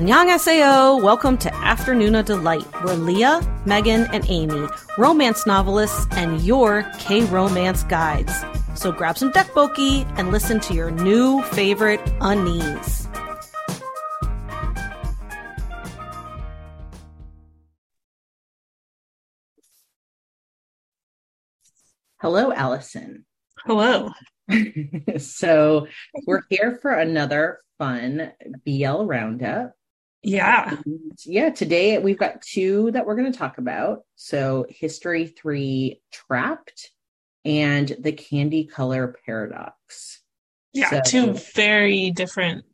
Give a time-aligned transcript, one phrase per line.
[0.00, 1.02] Annyeonghaseyo!
[1.02, 8.32] Welcome to Afternoona Delight, where Lia, Megan, and Amy, romance novelists, and your K-romance guides.
[8.74, 13.08] So grab some tteokbokki and listen to your new favorite unnies.
[22.22, 23.26] Hello, Alison.
[23.66, 24.12] Hello.
[25.18, 25.88] so
[26.26, 28.32] we're here for another fun
[28.64, 29.74] BL roundup.
[30.22, 30.76] Yeah.
[30.84, 34.00] And yeah, today we've got two that we're going to talk about.
[34.16, 36.90] So, History 3 Trapped
[37.44, 40.20] and The Candy Color Paradox.
[40.72, 42.64] Yeah, So- two very different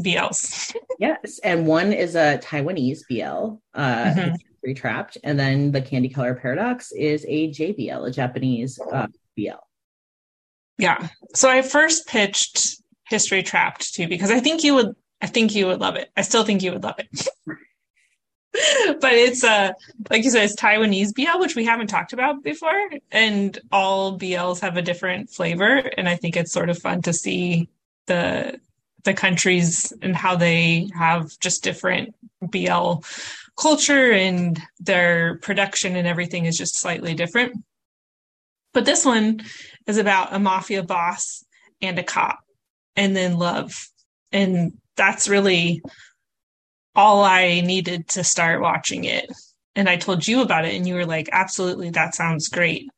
[0.00, 0.74] BLs.
[1.00, 4.30] Yes, and one is a Taiwanese BL, uh, Mhm.
[4.32, 9.06] History 3 Trapped, and then The Candy Color Paradox is a JBL, a Japanese uh,
[9.36, 9.58] BL.
[10.78, 11.08] Yeah.
[11.34, 15.66] So I first pitched History Trapped too because I think you would I think you
[15.66, 16.10] would love it.
[16.16, 17.28] I still think you would love it.
[19.00, 19.72] but it's uh
[20.10, 22.90] like you said, it's Taiwanese BL, which we haven't talked about before.
[23.10, 25.76] And all BLs have a different flavor.
[25.96, 27.68] And I think it's sort of fun to see
[28.06, 28.60] the
[29.04, 32.94] the countries and how they have just different BL
[33.56, 37.56] culture and their production and everything is just slightly different.
[38.72, 39.42] But this one
[39.86, 41.44] is about a mafia boss
[41.80, 42.40] and a cop
[42.96, 43.88] and then love.
[44.32, 45.82] And that's really
[46.94, 49.30] all I needed to start watching it.
[49.76, 52.88] And I told you about it, and you were like, absolutely, that sounds great.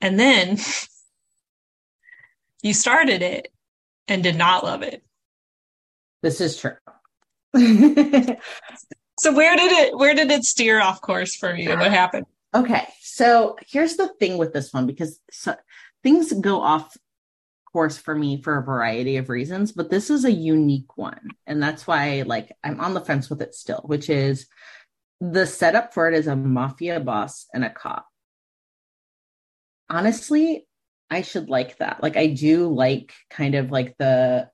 [0.00, 0.58] And then
[2.62, 3.48] you started it
[4.08, 5.02] and did not love it.
[6.22, 6.76] This is true.
[9.20, 11.68] So where did it where did it steer off course for you?
[11.68, 12.24] What happened?
[12.54, 15.54] Okay, so here's the thing with this one because so,
[16.02, 16.96] things go off
[17.72, 21.62] course for me for a variety of reasons, but this is a unique one, and
[21.62, 24.46] that's why like I'm on the fence with it still, which is
[25.20, 28.06] the setup for it is a mafia boss and a cop.
[29.88, 30.66] Honestly,
[31.10, 32.02] I should like that.
[32.02, 34.48] Like I do like kind of like the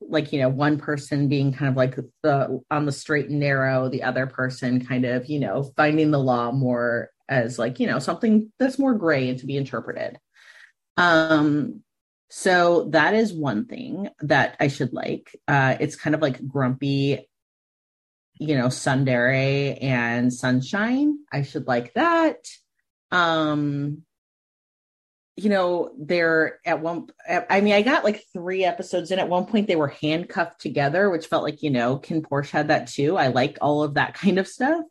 [0.00, 3.88] like you know one person being kind of like the on the straight and narrow
[3.88, 7.98] the other person kind of you know finding the law more as like you know
[7.98, 10.18] something that's more gray and to be interpreted
[10.96, 11.82] um
[12.30, 17.28] so that is one thing that i should like uh it's kind of like grumpy
[18.38, 22.46] you know tsundere and sunshine i should like that
[23.10, 24.02] um
[25.42, 29.18] you know, they're at one, I mean, I got like three episodes in.
[29.18, 32.88] At one point, they were handcuffed together, which felt like, you know, KinnPorsche had that
[32.88, 33.16] too.
[33.16, 34.84] I like all of that kind of stuff.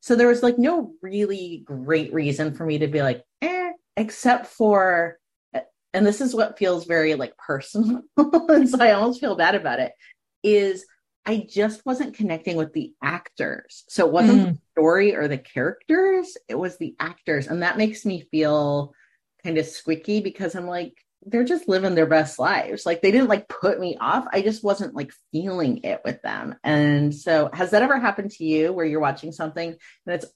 [0.00, 4.46] So there was like no really great reason for me to be like, eh, except
[4.46, 5.18] for,
[5.92, 8.02] and this is what feels very like personal.
[8.16, 9.92] and so I almost feel bad about it,
[10.42, 10.84] is
[11.26, 13.84] I just wasn't connecting with the actors.
[13.88, 14.52] So it wasn't mm.
[14.52, 17.46] the story or the characters, it was the actors.
[17.46, 18.94] And that makes me feel
[19.44, 20.94] kind of squicky because I'm like,
[21.26, 22.86] they're just living their best lives.
[22.86, 24.26] Like they didn't like put me off.
[24.32, 26.56] I just wasn't like feeling it with them.
[26.64, 30.26] And so has that ever happened to you where you're watching something and it's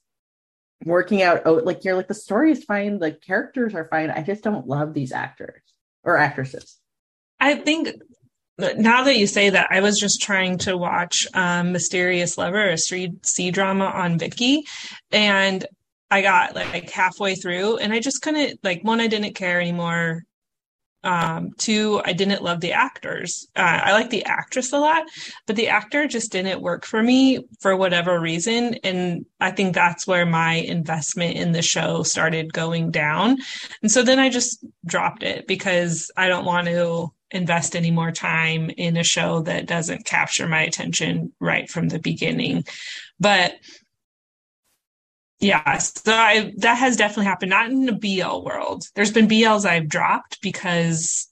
[0.83, 4.09] working out oh like you're like the story is fine, the characters are fine.
[4.09, 5.61] I just don't love these actors
[6.03, 6.79] or actresses.
[7.39, 7.89] I think
[8.57, 12.77] now that you say that, I was just trying to watch um, Mysterious Lover, a
[12.77, 14.61] C drama on Viki,
[15.11, 15.65] and
[16.09, 20.23] I got like halfway through and I just couldn't like one, I didn't care anymore.
[21.05, 23.47] Um, two, I didn't love the actors.
[23.55, 25.03] Uh, I like the actress a lot,
[25.45, 28.73] but the actor just didn't work for me for whatever reason.
[28.83, 33.37] And I think that's where my investment in the show started going down.
[33.83, 38.11] And so then I just dropped it because I don't want to invest any more
[38.11, 42.63] time in a show that doesn't capture my attention right from the beginning.
[43.19, 43.53] But
[45.45, 47.51] yeah, so I, that has definitely happened.
[47.51, 48.85] Not in the BL world.
[48.95, 51.27] There's been BLs I've dropped because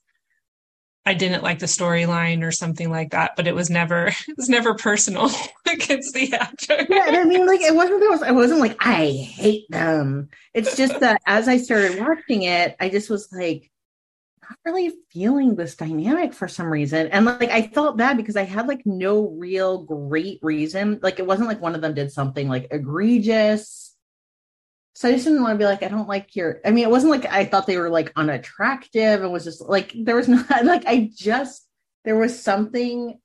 [1.06, 4.48] I didn't like the storyline or something like that, but it was never it was
[4.48, 5.30] never personal
[5.66, 6.86] against the actor.
[6.88, 8.22] Yeah, and I mean, like it wasn't.
[8.22, 10.28] I wasn't like I hate them.
[10.54, 13.70] It's just that as I started watching it, I just was like
[14.42, 18.44] not really feeling this dynamic for some reason, and like I felt bad because I
[18.44, 21.00] had like no real great reason.
[21.02, 23.83] Like it wasn't like one of them did something like egregious.
[24.94, 26.60] So I just didn't want to be like, I don't like your.
[26.64, 29.22] I mean, it wasn't like I thought they were like unattractive.
[29.22, 31.66] It was just like there was not like I just
[32.04, 33.18] there was something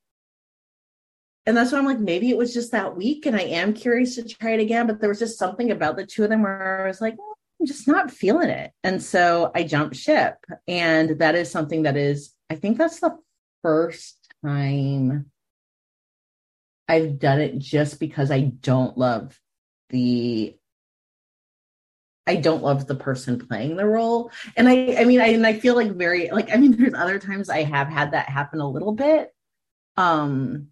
[1.50, 4.14] and that's why I'm like, maybe it was just that week, and I am curious
[4.16, 4.86] to try it again.
[4.86, 7.34] But there was just something about the two of them where I was like, "Oh,
[7.60, 10.36] I'm just not feeling it, and so I jumped ship.
[10.68, 13.18] And that is something that is, I think that's the
[13.64, 15.32] first time
[16.88, 19.40] I've done it just because I don't love
[19.90, 20.56] the
[22.30, 24.32] I don't love the person playing the role.
[24.56, 27.18] And I I mean I and I feel like very like I mean there's other
[27.18, 29.34] times I have had that happen a little bit.
[29.98, 30.68] Um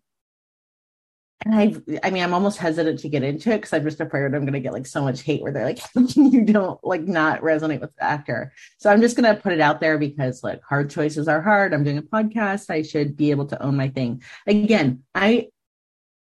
[1.43, 4.35] and I I mean I'm almost hesitant to get into it because I'm just afraid
[4.35, 5.79] I'm gonna get like so much hate where they're like
[6.15, 8.53] you don't like not resonate with the actor.
[8.77, 11.73] So I'm just gonna put it out there because like hard choices are hard.
[11.73, 12.69] I'm doing a podcast.
[12.69, 14.21] I should be able to own my thing.
[14.45, 15.47] Again, I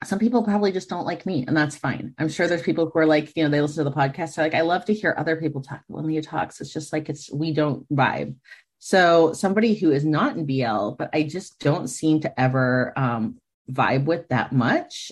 [0.03, 2.13] some people probably just don't like me, and that's fine.
[2.17, 4.35] I'm sure there's people who are like, you know, they listen to the podcast.
[4.35, 5.81] They're like, I love to hear other people talk.
[5.87, 8.35] When Lia talks, it's just like it's we don't vibe.
[8.79, 13.37] So somebody who is not in BL, but I just don't seem to ever um,
[13.71, 15.11] vibe with that much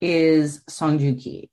[0.00, 1.50] is Song Joong Ki.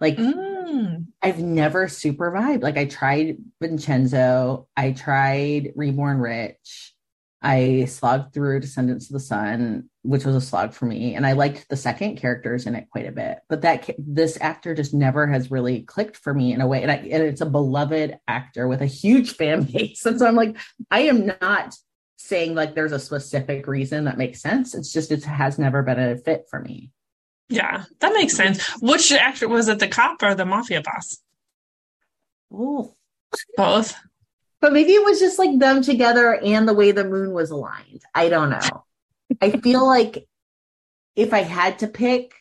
[0.00, 1.06] Like mm.
[1.22, 2.62] I've never super vibe.
[2.62, 6.94] Like I tried Vincenzo, I tried Reborn Rich,
[7.40, 11.32] I slogged through Descendants of the Sun, which was a slog for me, and I
[11.32, 13.38] liked the second characters in it quite a bit.
[13.48, 16.90] But that this actor just never has really clicked for me in a way, and,
[16.90, 20.56] I, and it's a beloved actor with a huge fan base, and so I'm like,
[20.90, 21.74] I am not
[22.16, 24.74] saying like there's a specific reason that makes sense.
[24.74, 26.90] It's just it has never been a fit for me.
[27.48, 28.66] Yeah, that makes sense.
[28.80, 29.78] Which actor was it?
[29.78, 31.18] The cop or the mafia boss?
[32.52, 32.94] Oh,
[33.56, 33.94] both.
[34.60, 38.02] But maybe it was just like them together and the way the moon was aligned.
[38.14, 38.84] I don't know.
[39.40, 40.26] I feel like
[41.16, 42.34] if I had to pick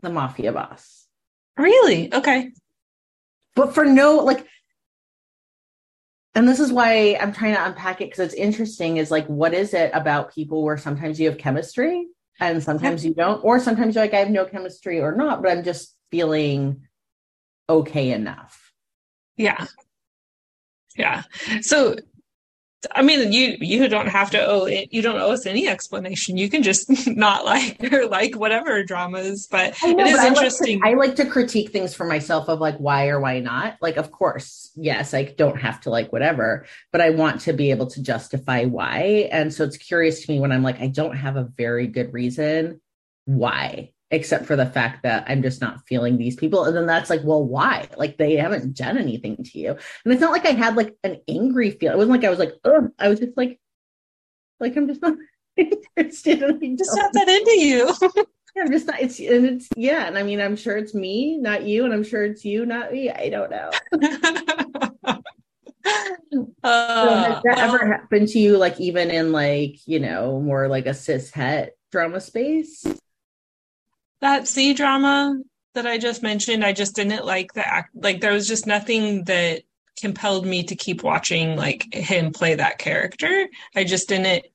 [0.00, 1.06] the mafia boss.
[1.56, 2.12] Really?
[2.12, 2.52] Okay.
[3.54, 4.46] But for no, like,
[6.34, 9.54] and this is why I'm trying to unpack it because it's interesting is like, what
[9.54, 12.06] is it about people where sometimes you have chemistry
[12.40, 15.52] and sometimes you don't, or sometimes you're like, I have no chemistry or not, but
[15.52, 16.86] I'm just feeling
[17.68, 18.72] okay enough.
[19.36, 19.66] Yeah.
[20.96, 21.22] Yeah.
[21.60, 21.96] So
[22.90, 24.92] I mean, you you don't have to owe it.
[24.92, 26.36] You don't owe us any explanation.
[26.36, 29.46] You can just not like or like whatever dramas.
[29.50, 30.80] But know, it is but interesting.
[30.82, 33.40] I like, to, I like to critique things for myself of like why or why
[33.40, 33.76] not.
[33.80, 37.70] Like, of course, yes, I don't have to like whatever, but I want to be
[37.70, 39.28] able to justify why.
[39.30, 42.12] And so it's curious to me when I'm like, I don't have a very good
[42.12, 42.80] reason
[43.24, 46.64] why except for the fact that I'm just not feeling these people.
[46.64, 47.88] And then that's like, well, why?
[47.96, 49.70] Like they haven't done anything to you.
[49.70, 51.92] And it's not like I had like an angry feel.
[51.92, 53.58] It wasn't like I was like, oh, I was just like,
[54.60, 55.14] like I'm just not
[55.56, 56.42] interested.
[56.42, 57.94] In just not that into you.
[58.54, 59.00] yeah, I'm just not.
[59.00, 60.06] It's and it's yeah.
[60.06, 62.92] And I mean, I'm sure it's me, not you, and I'm sure it's you, not
[62.92, 63.10] me.
[63.10, 63.70] I don't know.
[66.62, 68.56] Uh, so has that ever happened to you?
[68.56, 72.86] Like even in like you know more like a cis het drama space?
[74.22, 75.36] That C drama
[75.74, 77.90] that I just mentioned, I just didn't like the act.
[77.94, 79.62] Like there was just nothing that
[80.00, 83.48] compelled me to keep watching like him play that character.
[83.74, 84.46] I just didn't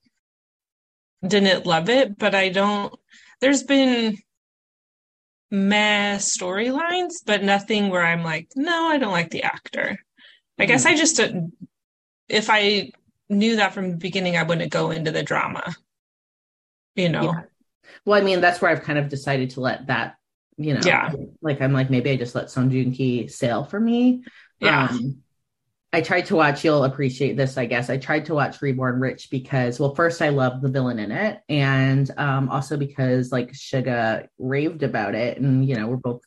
[1.25, 2.94] didn't love it, but I don't.
[3.42, 4.18] There's been
[5.52, 10.00] meh storylines, but nothing where I'm like, no, I don't like the actor.
[10.58, 10.68] I mm.
[10.68, 11.20] guess I just
[12.30, 12.92] if I
[13.30, 15.75] knew that from the beginning, I wouldn't go into the drama.
[16.96, 17.24] You know.
[17.24, 17.42] Yeah.
[18.06, 20.15] Well, I mean, that's where I've kind of decided to let that,
[20.57, 21.12] you know, yeah.
[21.41, 24.24] Like I'm like maybe I just let Song Joong Ki sail for me.
[24.59, 24.88] Yeah.
[24.89, 25.21] Um,
[25.94, 26.65] I tried to watch.
[26.65, 27.89] You'll appreciate this, I guess.
[27.89, 31.41] I tried to watch Reborn Rich because, well, first I love the villain in it,
[31.47, 36.22] and um, also because like Suga raved about it, and you know we're both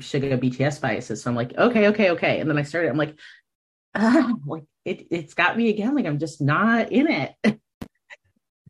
[0.00, 2.40] Suga BTS biases, so I'm like, okay, okay, okay.
[2.40, 2.90] And then I started.
[2.90, 3.16] I'm like,
[3.94, 5.94] ah, like it, it's got me again.
[5.94, 7.34] Like I'm just not in it.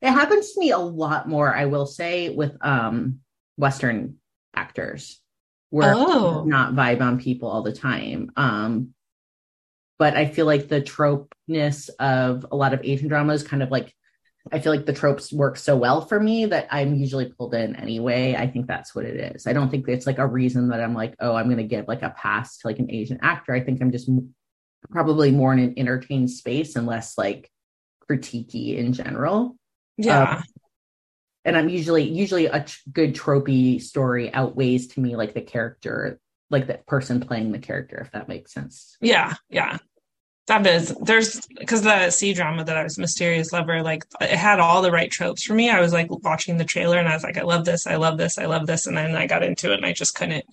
[0.00, 3.20] It happens to me a lot more, I will say, with um
[3.56, 4.16] Western
[4.54, 5.20] actors
[5.70, 6.44] where oh.
[6.44, 8.30] not vibe on people all the time.
[8.36, 8.94] Um,
[9.98, 13.92] but I feel like the tropeness of a lot of Asian dramas kind of like
[14.50, 17.76] I feel like the tropes work so well for me that I'm usually pulled in
[17.76, 18.34] anyway.
[18.34, 19.46] I think that's what it is.
[19.46, 21.86] I don't think it's like a reason that I'm like, oh, I'm going to give
[21.86, 23.52] like a pass to like an Asian actor.
[23.52, 24.08] I think I'm just
[24.90, 27.50] probably more in an entertained space and less like
[28.08, 29.56] critiquey in general.
[29.98, 30.36] Yeah.
[30.36, 30.42] Um,
[31.44, 36.20] and I'm usually usually a t- good tropey story outweighs to me like the character,
[36.50, 38.96] like the person playing the character, if that makes sense.
[39.00, 39.78] Yeah, yeah.
[40.46, 44.60] That is there's because the C drama that I was mysterious lover, like it had
[44.60, 45.68] all the right tropes for me.
[45.68, 48.16] I was like watching the trailer and I was like, I love this, I love
[48.16, 50.46] this, I love this, and then I got into it and I just couldn't.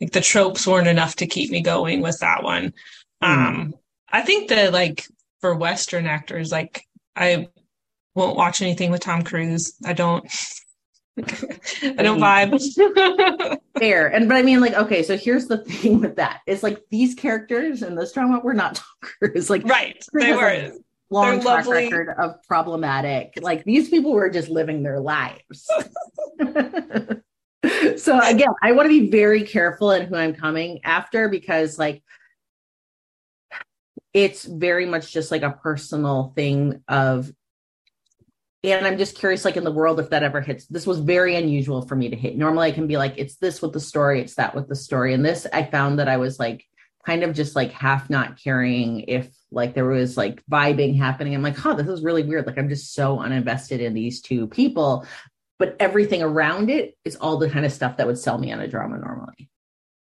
[0.00, 2.74] Like the tropes weren't enough to keep me going with that one.
[3.22, 3.28] Mm.
[3.28, 3.74] Um,
[4.10, 5.06] I think that like
[5.40, 7.48] for Western actors, like I
[8.14, 9.74] won't watch anything with Tom Cruise.
[9.84, 10.24] I don't.
[11.18, 13.58] I don't vibe.
[13.78, 14.08] Fair.
[14.08, 16.40] And but I mean, like, okay, so here's the thing with that.
[16.46, 19.50] It's like these characters in this drama were not Tom Cruise.
[19.50, 20.04] Like right.
[20.12, 20.72] They were
[21.10, 21.84] long They're track lovely.
[21.84, 23.38] record of problematic.
[23.40, 25.66] Like these people were just living their lives.
[27.96, 32.02] so again, I want to be very careful in who I'm coming after because like
[34.12, 37.30] it's very much just like a personal thing of
[38.64, 40.66] and I'm just curious, like in the world, if that ever hits.
[40.66, 42.36] This was very unusual for me to hit.
[42.36, 45.14] Normally, I can be like, it's this with the story, it's that with the story.
[45.14, 46.64] And this, I found that I was like,
[47.04, 51.34] kind of just like half not caring if like there was like vibing happening.
[51.34, 52.46] I'm like, huh, this is really weird.
[52.46, 55.06] Like, I'm just so uninvested in these two people.
[55.58, 58.60] But everything around it is all the kind of stuff that would sell me on
[58.60, 59.50] a drama normally.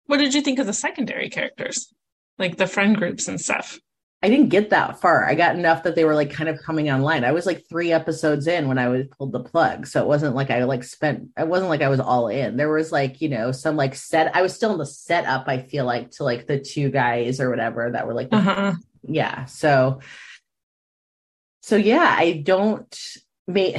[0.06, 1.92] What did you think of the secondary characters?
[2.38, 3.80] Like the friend groups and stuff?
[4.24, 5.24] I didn't get that far.
[5.28, 7.24] I got enough that they were like kind of coming online.
[7.24, 9.86] I was like three episodes in when I was pulled the plug.
[9.86, 12.58] So it wasn't like I like spent it wasn't like I was all in.
[12.58, 15.60] There was like, you know, some like set I was still in the setup, I
[15.60, 18.74] feel like, to like the two guys or whatever that were like uh-huh.
[19.04, 19.46] yeah.
[19.46, 20.00] So
[21.62, 22.96] so yeah, I don't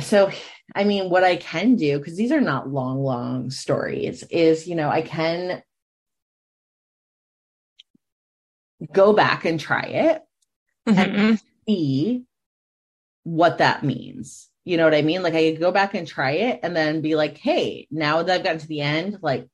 [0.00, 0.30] so
[0.76, 4.76] I mean what I can do, because these are not long, long stories, is you
[4.76, 5.62] know, I can
[8.92, 10.22] go back and try it
[10.86, 10.98] mm-hmm.
[10.98, 12.24] and see
[13.24, 14.48] what that means.
[14.64, 15.22] You know what I mean?
[15.22, 18.34] Like I could go back and try it and then be like, hey, now that
[18.34, 19.48] I've gotten to the end, like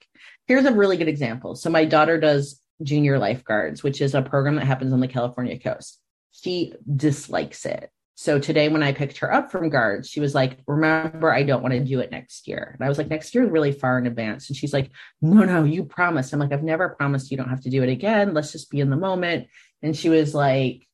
[0.46, 1.54] here's a really good example.
[1.54, 5.58] So my daughter does junior lifeguards, which is a program that happens on the California
[5.58, 5.98] coast.
[6.32, 7.90] She dislikes it.
[8.14, 11.62] So today, when I picked her up from guards, she was like, Remember, I don't
[11.62, 12.76] want to do it next year.
[12.78, 14.48] And I was like, Next year is really far in advance.
[14.48, 16.32] And she's like, No, no, you promised.
[16.32, 18.34] I'm like, I've never promised you don't have to do it again.
[18.34, 19.48] Let's just be in the moment.
[19.82, 20.86] And she was like,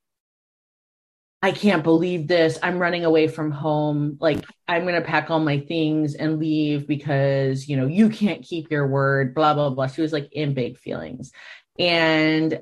[1.41, 2.59] I can't believe this.
[2.63, 4.19] I'm running away from home.
[4.21, 8.43] Like, I'm going to pack all my things and leave because, you know, you can't
[8.43, 9.87] keep your word, blah, blah, blah.
[9.87, 11.31] She was like in big feelings.
[11.79, 12.61] And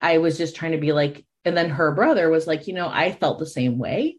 [0.00, 2.88] I was just trying to be like, and then her brother was like, you know,
[2.88, 4.16] I felt the same way.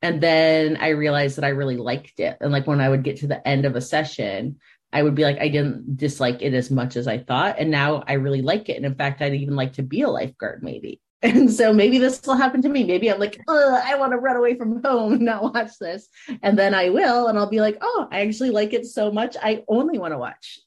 [0.00, 2.38] And then I realized that I really liked it.
[2.40, 4.58] And like when I would get to the end of a session,
[4.92, 7.56] I would be like, I didn't dislike it as much as I thought.
[7.58, 8.76] And now I really like it.
[8.76, 11.00] And in fact, I'd even like to be a lifeguard, maybe.
[11.22, 12.84] And so maybe this will happen to me.
[12.84, 16.08] Maybe I'm like, I want to run away from home and not watch this.
[16.42, 17.28] And then I will.
[17.28, 19.36] And I'll be like, oh, I actually like it so much.
[19.42, 20.60] I only want to watch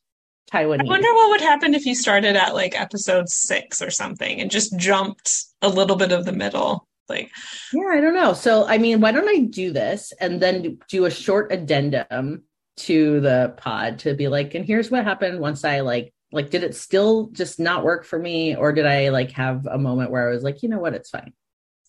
[0.52, 0.82] Taiwanese.
[0.82, 4.50] I wonder what would happen if you started at like episode six or something and
[4.50, 6.88] just jumped a little bit of the middle.
[7.08, 7.32] Like,
[7.72, 8.34] yeah, I don't know.
[8.34, 12.44] So, I mean, why don't I do this and then do a short addendum
[12.78, 16.64] to the pod to be like, and here's what happened once I like like did
[16.64, 20.30] it still just not work for me or did i like have a moment where
[20.30, 20.94] i was like you know what?
[20.94, 21.34] It's fine.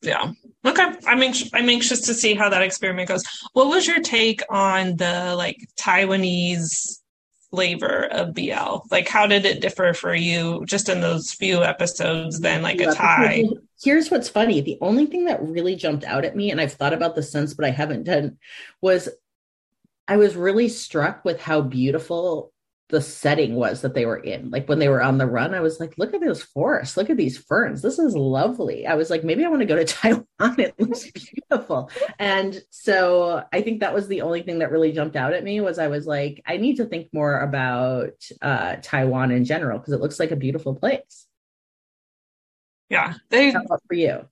[0.03, 0.33] Yeah.
[0.65, 0.93] Okay.
[1.07, 3.25] I'm anxious i'm anxious to see how that experiment goes.
[3.53, 7.01] What was your take on the like taiwanese
[7.51, 12.39] flavor of bl like how did it differ for you just in those few episodes
[12.39, 13.45] than like yeah, a thai?
[13.83, 14.61] here's what's funny.
[14.61, 17.53] The only thing that really jumped out at me and i've thought about this since
[17.53, 18.39] but i haven't done
[18.81, 19.09] was
[20.07, 22.53] i was really struck with how beautiful
[22.91, 24.51] the setting was that they were in.
[24.51, 27.11] Like when they were on the run, I was like, look at those forests, look
[27.11, 27.83] at these ferns.
[27.83, 28.87] This is lovely.
[28.87, 30.27] I was like, maybe I want to go to Taiwan.
[30.41, 31.91] It looks beautiful.
[32.19, 35.61] And so I think that was the only thing that really jumped out at me
[35.61, 39.93] was I was like, I need to think more about uh, Taiwan in general because
[39.93, 41.27] it looks like a beautiful place.
[42.89, 43.15] Yeah.
[43.29, 44.27] They for you?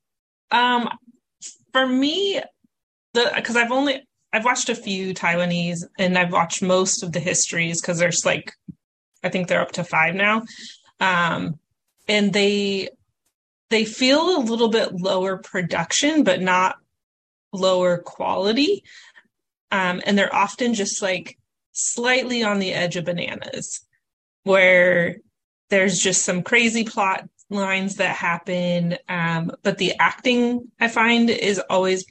[0.50, 0.88] Um
[1.72, 2.40] for me,
[3.14, 7.20] the because I've only I've watched a few Taiwanese and I've watched most of the
[7.20, 8.52] histories because there's like
[9.22, 10.42] I think they're up to five now.
[11.00, 11.58] Um,
[12.06, 12.90] and they
[13.70, 16.76] they feel a little bit lower production, but not
[17.52, 18.82] lower quality.
[19.70, 21.38] Um, and they're often just like
[21.72, 23.86] slightly on the edge of bananas,
[24.44, 25.16] where
[25.68, 28.96] there's just some crazy plot lines that happen.
[29.08, 32.06] Um, but the acting I find is always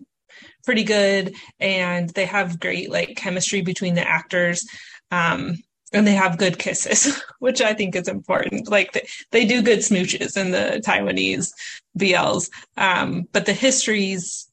[0.68, 4.68] pretty good and they have great like chemistry between the actors
[5.12, 5.56] um
[5.94, 8.68] and they have good kisses which i think is important.
[8.68, 11.54] Like they, they do good smooches in the taiwanese
[11.98, 14.52] bls um but the histories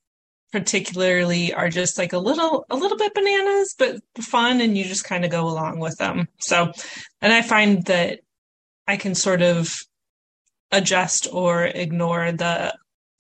[0.53, 5.03] particularly are just like a little a little bit bananas but fun and you just
[5.03, 6.29] kind of go along with them.
[6.39, 6.71] So
[7.23, 8.21] and i find that
[8.87, 9.77] i can sort of
[10.71, 12.73] adjust or ignore the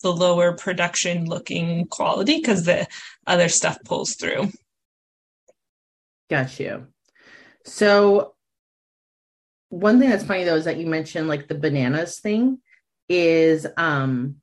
[0.04, 2.86] the lower production looking quality because the
[3.26, 4.50] other stuff pulls through.
[6.28, 6.86] Got you.
[7.64, 8.34] So
[9.70, 12.58] one thing that's funny though is that you mentioned like the bananas thing
[13.08, 14.36] is um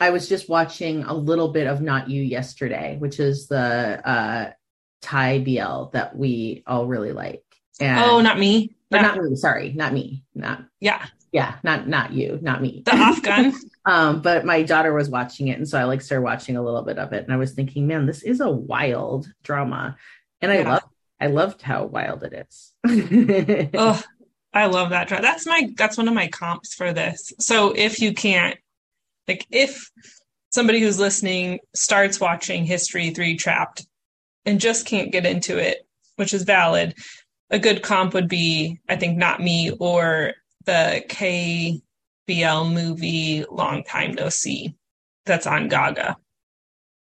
[0.00, 4.50] I was just watching a little bit of Not You yesterday, which is the uh
[5.00, 7.44] Thai BL that we all really like.
[7.80, 8.74] And, oh, not me.
[8.90, 9.36] Not me.
[9.36, 10.24] Sorry, not me.
[10.34, 13.52] Not yeah yeah not not you not me the afghan
[13.84, 16.82] um but my daughter was watching it and so i like started watching a little
[16.82, 19.96] bit of it and i was thinking man this is a wild drama
[20.40, 20.82] And I love
[21.20, 22.72] I loved how wild it is.
[23.74, 24.02] Oh,
[24.52, 25.22] I love that dress.
[25.22, 27.32] That's my that's one of my comps for this.
[27.40, 28.56] So if you can't
[29.26, 29.90] like if
[30.50, 33.86] somebody who's listening starts watching History 3 Trapped
[34.44, 35.86] and just can't get into it,
[36.16, 36.94] which is valid,
[37.50, 44.12] a good comp would be I think Not Me or the KBL movie Long Time
[44.12, 44.76] No See
[45.26, 46.16] that's on Gaga.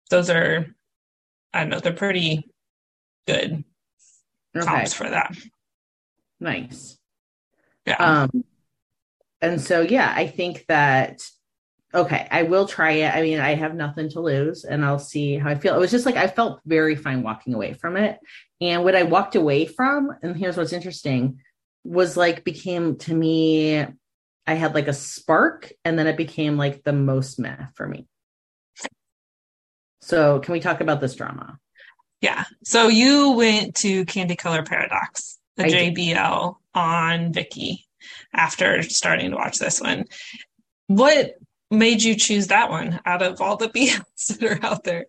[0.09, 0.67] Those are
[1.53, 2.49] I don't know, they're pretty
[3.25, 3.63] good
[4.55, 4.65] okay.
[4.65, 5.35] comps for that.
[6.39, 6.97] Nice.
[7.85, 7.95] Yeah.
[7.95, 8.43] Um,
[9.41, 11.21] and so yeah, I think that
[11.93, 13.13] okay, I will try it.
[13.13, 15.75] I mean, I have nothing to lose, and I'll see how I feel.
[15.75, 18.19] It was just like I felt very fine walking away from it,
[18.61, 21.39] and what I walked away from, and here's what's interesting,
[21.88, 23.86] was like became to me.
[24.50, 28.08] I had like a spark, and then it became like the most meh for me.
[30.01, 31.60] So, can we talk about this drama?
[32.22, 32.46] Yeah.
[32.63, 35.96] So you went to Candy Color Paradox, the I did.
[35.96, 37.84] JBL on Viki
[38.34, 40.06] after starting to watch this one.
[40.88, 41.36] What
[41.70, 45.06] made you choose that one out of all the BLs that are out there?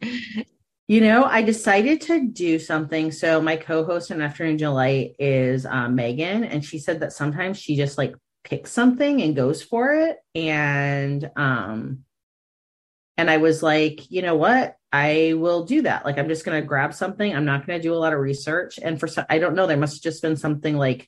[0.90, 3.12] You know, I decided to do something.
[3.12, 7.76] So my co-host in Afternoon Delight is um, Megan, and she said that sometimes she
[7.76, 10.16] just like picks something and goes for it.
[10.35, 12.04] And um,
[13.18, 14.76] and I was like, you know what?
[14.90, 16.07] I will do that.
[16.07, 17.37] Like, I'm just gonna grab something.
[17.37, 18.78] I'm not gonna do a lot of research.
[18.83, 21.07] And for some, I don't know, there must have just been something like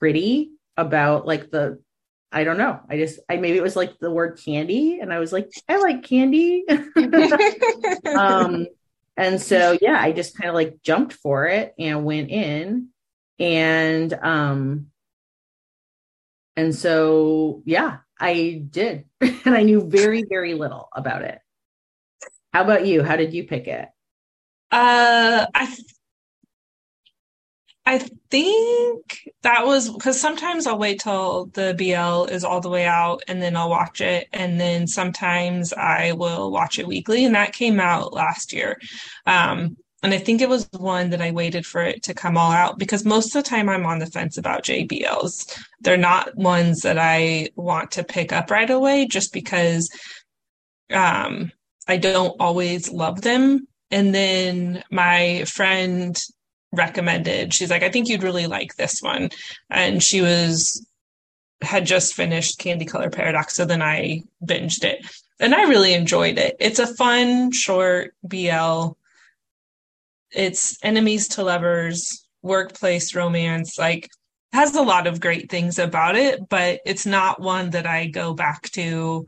[0.00, 1.82] pretty about like the.
[2.34, 2.80] I don't know.
[2.88, 5.76] I just, I maybe it was like the word candy, and I was like, I
[5.76, 6.64] like candy.
[8.06, 8.68] um
[9.22, 12.88] and so yeah i just kind of like jumped for it and went in
[13.38, 14.86] and um
[16.56, 19.06] and so yeah i did.
[19.44, 21.38] And i knew very very little about it.
[22.52, 23.02] How about you?
[23.02, 23.88] How did you pick it?
[24.70, 25.76] Uh, I
[27.84, 27.98] I
[28.30, 33.22] think that was because sometimes I'll wait till the BL is all the way out
[33.26, 37.52] and then I'll watch it, and then sometimes I will watch it weekly, and that
[37.52, 38.78] came out last year.
[39.26, 42.50] Um, and I think it was one that I waited for it to come all
[42.50, 45.60] out because most of the time I'm on the fence about JBLs.
[45.80, 49.88] They're not ones that I want to pick up right away just because
[50.92, 51.52] um,
[51.86, 53.68] I don't always love them.
[53.92, 56.20] And then my friend
[56.72, 59.30] recommended, she's like, I think you'd really like this one.
[59.70, 60.86] And she was,
[61.60, 63.54] had just finished Candy Color Paradox.
[63.54, 65.06] So then I binged it
[65.38, 66.56] and I really enjoyed it.
[66.60, 68.92] It's a fun, short BL.
[70.30, 73.78] It's enemies to lovers, workplace romance.
[73.78, 74.08] Like,
[74.52, 78.34] has a lot of great things about it, but it's not one that I go
[78.34, 79.26] back to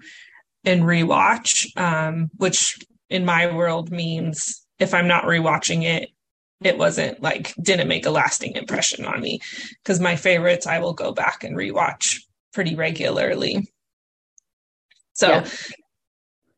[0.65, 2.79] and rewatch, um, which
[3.09, 6.11] in my world means if I'm not rewatching it,
[6.65, 9.41] it wasn't like didn't make a lasting impression on me.
[9.83, 12.17] Because my favorites, I will go back and rewatch
[12.53, 13.69] pretty regularly.
[15.13, 15.49] So Yeah.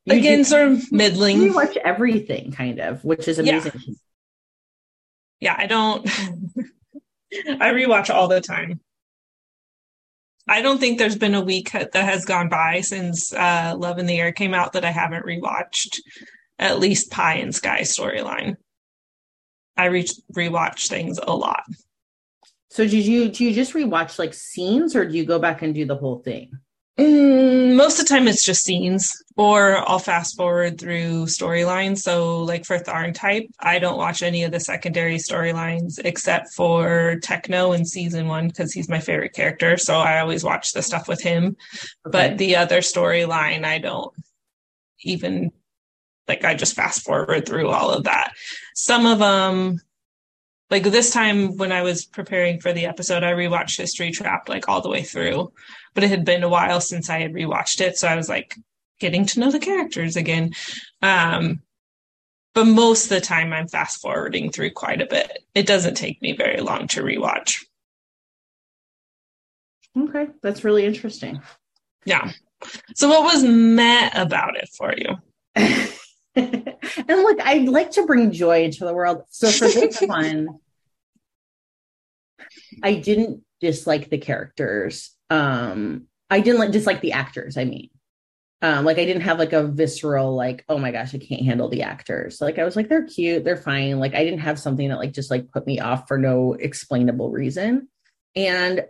[0.08, 1.42] Again, do- sort of middling.
[1.42, 3.58] you watch everything kind of which is Yeah.
[3.58, 3.96] amazing
[5.40, 6.06] Yeah, I don't.
[7.60, 8.80] I rewatch all the time.
[10.48, 14.06] I don't think there's been a week that has gone by since uh, Love in
[14.06, 15.98] the Air came out that I haven't rewatched
[16.58, 18.54] at least Pie and Sky storyline.
[19.76, 21.64] I re- rewatch things a lot.
[22.70, 25.74] so did you do you just rewatch like scenes or do you go back and
[25.74, 26.50] do the whole thing
[26.98, 31.98] Mm, most of the time it's just scenes, or I'll fast forward through storylines.
[31.98, 37.72] So, like for TharnType, I don't watch any of the secondary storylines except for Techno
[37.72, 39.76] in season one because he's my favorite character.
[39.76, 41.58] So I always watch the stuff with him.
[42.02, 44.14] But the other storyline, I don't
[45.02, 45.52] even
[46.28, 46.44] like.
[46.44, 48.32] I just fast forward through all of that.
[48.74, 49.80] Some of them,
[50.70, 54.68] like this time when I was preparing for the episode, I rewatched History Trapped like
[54.68, 55.52] all the way through,
[55.94, 58.56] but it had been a while since I had rewatched it, so I was like
[58.98, 60.52] getting to know the characters again.
[61.02, 61.62] Um,
[62.54, 65.44] but most of the time, I'm fast forwarding through quite a bit.
[65.54, 67.64] It doesn't take me very long to rewatch.
[69.98, 71.40] okay that's really interesting
[72.06, 72.30] Yeah.
[72.94, 75.16] So, what was meh about it for you?
[76.37, 76.77] and
[77.09, 79.22] look, I'd like to bring joy into the world.
[79.31, 80.49] So for this one,
[82.83, 85.11] I didn't dislike the characters.
[85.31, 87.90] Um, I didn't like dislike the actors, I mean.
[88.62, 91.68] Um, like I didn't have like a visceral, like, oh my gosh, I can't handle
[91.68, 92.40] the actors.
[92.40, 93.99] Like I was like, they're cute, they're fine.
[93.99, 97.31] Like I didn't have something that like just like put me off for no explainable
[97.31, 97.88] reason.
[98.35, 98.85] And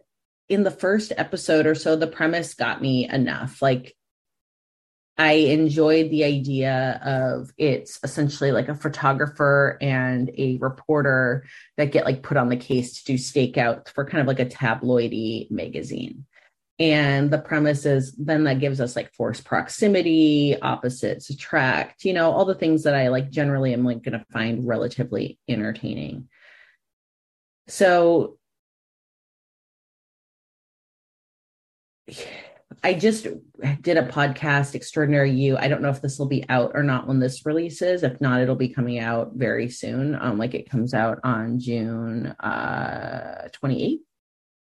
[0.49, 3.61] in the first episode or so, the premise got me enough.
[3.61, 3.96] Like
[5.19, 11.47] I enjoyed the idea of it's essentially like a photographer and a reporter
[11.79, 14.47] that get like put on the case to do stakeouts for kind of like a
[14.47, 16.27] tabloidy magazine.
[16.79, 22.31] And the premise is then that gives us like force proximity, opposites attract, you know,
[22.31, 26.29] all the things that I like generally am like going to find relatively entertaining.
[27.69, 28.37] So
[32.83, 33.27] I just
[33.81, 35.57] did a podcast, Extraordinary You.
[35.57, 38.03] I don't know if this will be out or not when this releases.
[38.03, 40.17] If not, it'll be coming out very soon.
[40.21, 43.99] Um, like it comes out on June uh 28th.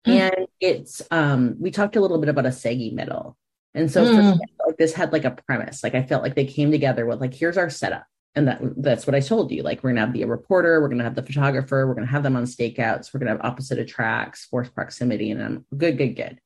[0.06, 0.12] Mm.
[0.12, 3.36] And it's um we talked a little bit about a saggy middle.
[3.74, 4.38] And so mm.
[4.66, 5.82] like this had like a premise.
[5.82, 8.06] Like I felt like they came together with like, here's our setup.
[8.34, 9.62] And that that's what I told you.
[9.62, 12.36] Like we're gonna have the reporter, we're gonna have the photographer, we're gonna have them
[12.36, 16.40] on stakeouts, we're gonna have opposite attracts, force proximity, and I'm good, good, good.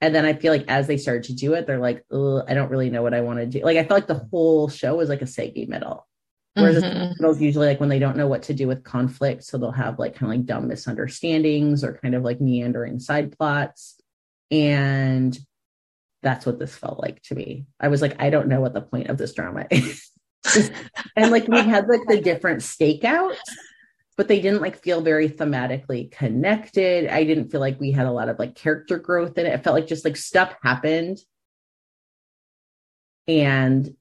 [0.00, 2.70] And then I feel like as they started to do it, they're like, I don't
[2.70, 3.60] really know what I want to do.
[3.62, 6.06] Like I felt like the whole show was like a saggy middle.
[6.54, 7.10] Whereas mm-hmm.
[7.10, 9.98] middles usually like when they don't know what to do with conflict, so they'll have
[9.98, 14.00] like kind of like dumb misunderstandings or kind of like meandering side plots.
[14.50, 15.38] And
[16.22, 17.66] that's what this felt like to me.
[17.78, 20.10] I was like, I don't know what the point of this drama is.
[21.16, 23.36] and like we had like the different stakeouts
[24.20, 27.08] but they didn't like feel very thematically connected.
[27.08, 29.54] I didn't feel like we had a lot of like character growth in it.
[29.54, 31.20] It felt like just like stuff happened
[33.26, 33.96] and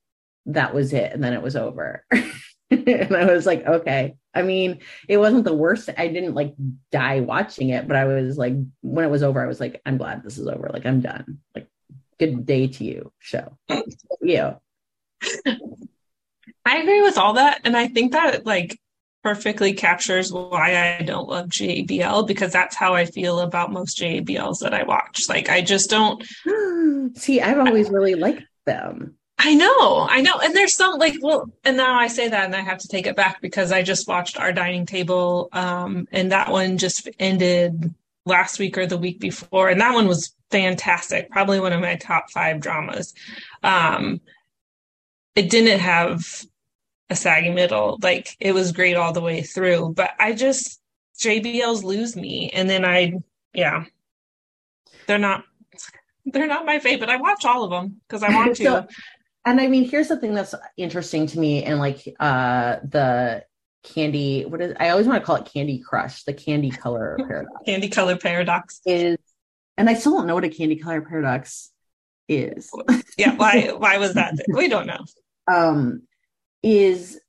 [0.48, 1.14] that was it.
[1.14, 2.04] And then it was over.
[2.12, 4.18] and I was like, okay.
[4.34, 5.90] I mean, it wasn't the worst.
[5.98, 6.54] I didn't like
[6.92, 9.98] die watching it, but I was like, when it was over, I was like, I'm
[9.98, 10.70] glad this is over.
[10.74, 11.40] Like, I'm done.
[11.56, 11.70] Like,
[12.20, 13.58] good day to you, show.
[14.20, 14.60] you.
[16.66, 17.62] I agree with all that.
[17.64, 18.78] And I think that, like,
[19.24, 24.60] perfectly captures why I don't love JBL because that's how I feel about most JBLs
[24.60, 25.28] that I watch.
[25.28, 26.24] Like I just don't
[27.18, 27.42] see.
[27.42, 29.16] I've always really liked them.
[29.42, 32.56] I know, I know, and there's some like well, and now I say that and
[32.56, 36.34] I have to take it back because I just watched our dining table, um, and
[36.34, 37.94] that one just ended
[38.26, 41.96] last week or the week before, and that one was fantastic, probably one of my
[41.96, 43.14] top five dramas.
[43.64, 44.20] Um,
[45.36, 46.46] it didn't have
[47.10, 47.98] a saggy middle.
[48.02, 49.94] Like it was great all the way through.
[49.96, 50.80] But I just
[51.20, 52.50] JBLs lose me.
[52.54, 53.14] And then I
[53.54, 53.86] yeah.
[55.08, 55.44] They're not
[56.26, 57.10] they're not my favorite.
[57.10, 58.64] I watch all of them because I want to.
[58.64, 58.88] so,
[59.46, 63.44] and I mean, here's the thing that's interesting to me and like uh the
[63.84, 67.56] candy what is I always want to call it candy crush, the candy color paradox.
[67.66, 69.18] candy color paradox is
[69.78, 71.72] and I still don't know what a candy color paradox
[72.28, 72.70] is.
[73.18, 74.36] yeah, why why was that?
[74.50, 75.00] We don't know.
[75.52, 76.04] Um
[76.64, 77.20] is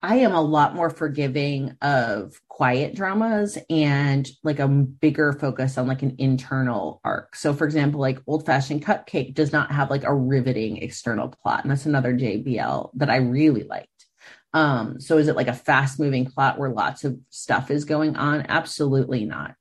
[0.00, 5.88] I am a lot more forgiving of quiet dramas and like a bigger focus on
[5.88, 7.34] like an internal arc.
[7.34, 11.64] So, for example, like Old Fashioned Cupcake does not have like a riveting external plot.
[11.64, 14.06] And that's another JBL that I really liked.
[14.54, 18.14] Um, so, is it like a fast moving plot where lots of stuff is going
[18.16, 18.46] on?
[18.48, 19.56] Absolutely not.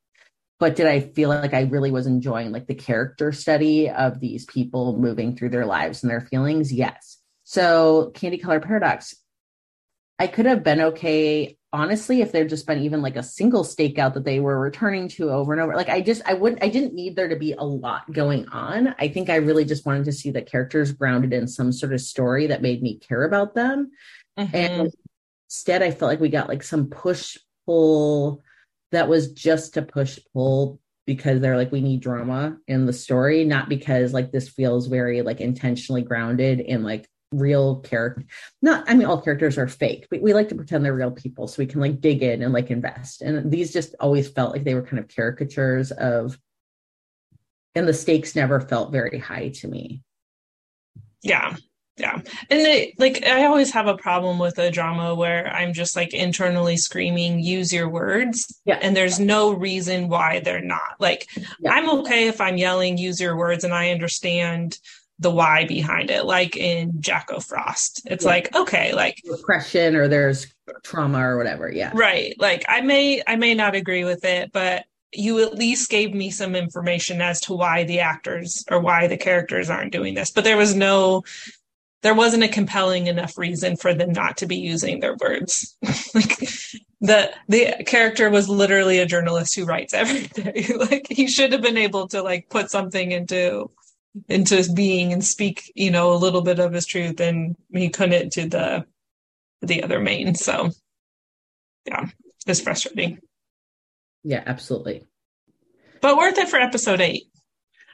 [0.59, 4.45] But did I feel like I really was enjoying like the character study of these
[4.45, 6.71] people moving through their lives and their feelings?
[6.71, 7.16] Yes.
[7.49, 9.15] So Candy Color Paradox,
[10.19, 14.15] I could have been okay, honestly, if there'd just been even like a single stakeout
[14.15, 15.73] that they were returning to over and over.
[15.73, 18.93] Like I just, I wouldn't, I didn't need there to be a lot going on.
[18.99, 22.01] I think I really just wanted to see the characters grounded in some sort of
[22.01, 23.91] story that made me care about them.
[24.38, 24.53] Mm-hmm.
[24.53, 24.91] And
[25.47, 28.43] instead, I felt like we got like some push pull
[28.91, 33.45] that was just to push pull because they're like we need drama in the story
[33.45, 38.23] not because like this feels very like intentionally grounded in like real character
[38.61, 41.47] not i mean all characters are fake but we like to pretend they're real people
[41.47, 43.21] so we can like dig in and like invest.
[43.21, 46.37] And these just always felt like they were kind of caricatures of
[47.75, 50.01] and the stakes never felt very high to me.
[51.21, 51.55] Yeah.
[51.97, 52.21] Yeah.
[52.49, 56.13] And they, like i always have a problem with a drama where i'm just like
[56.13, 58.77] internally screaming use your words yeah.
[58.83, 60.95] and there's no reason why they're not.
[60.99, 61.27] Like
[61.59, 61.71] yeah.
[61.71, 64.77] i'm okay if i'm yelling use your words and i understand
[65.19, 68.03] the why behind it, like in Jacko Frost.
[68.06, 68.30] It's yeah.
[68.30, 70.47] like, okay, like repression or there's
[70.84, 71.71] trauma or whatever.
[71.71, 71.91] Yeah.
[71.93, 72.36] Right.
[72.39, 76.30] Like I may I may not agree with it, but you at least gave me
[76.30, 80.32] some information as to why the actors or why the characters aren't doing this.
[80.32, 81.23] But there was no
[82.03, 85.75] there wasn't a compelling enough reason for them not to be using their words.
[86.13, 86.38] like
[87.01, 90.67] the the character was literally a journalist who writes every day.
[90.77, 93.69] like he should have been able to like put something into
[94.27, 97.89] into his being and speak, you know, a little bit of his truth, and he
[97.89, 98.86] couldn't to the
[99.62, 100.36] the other main.
[100.36, 100.69] So,
[101.86, 102.06] yeah,
[102.45, 103.19] it's frustrating.
[104.23, 105.06] Yeah, absolutely.
[106.01, 107.23] But worth it for episode eight.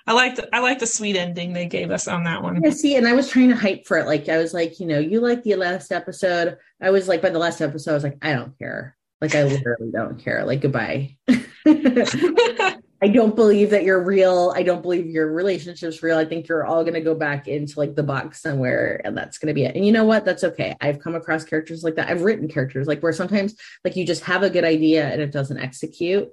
[0.06, 2.62] I like the I like the sweet ending they gave us on that one.
[2.62, 4.06] Yeah, see, and I was trying to hype for it.
[4.06, 6.58] Like I was like, you know, you like the last episode.
[6.82, 8.98] I was like, by the last episode, I was like, I don't care.
[9.22, 10.44] Like I literally don't care.
[10.44, 11.16] Like goodbye.
[13.04, 14.54] I don't believe that you're real.
[14.56, 16.18] I don't believe your relationship's real.
[16.18, 19.38] I think you're all going to go back into like the box somewhere and that's
[19.38, 19.76] going to be it.
[19.76, 20.24] And you know what?
[20.24, 20.74] That's okay.
[20.80, 22.10] I've come across characters like that.
[22.10, 25.34] I've written characters like where sometimes like you just have a good idea and it
[25.34, 26.30] doesn't execute.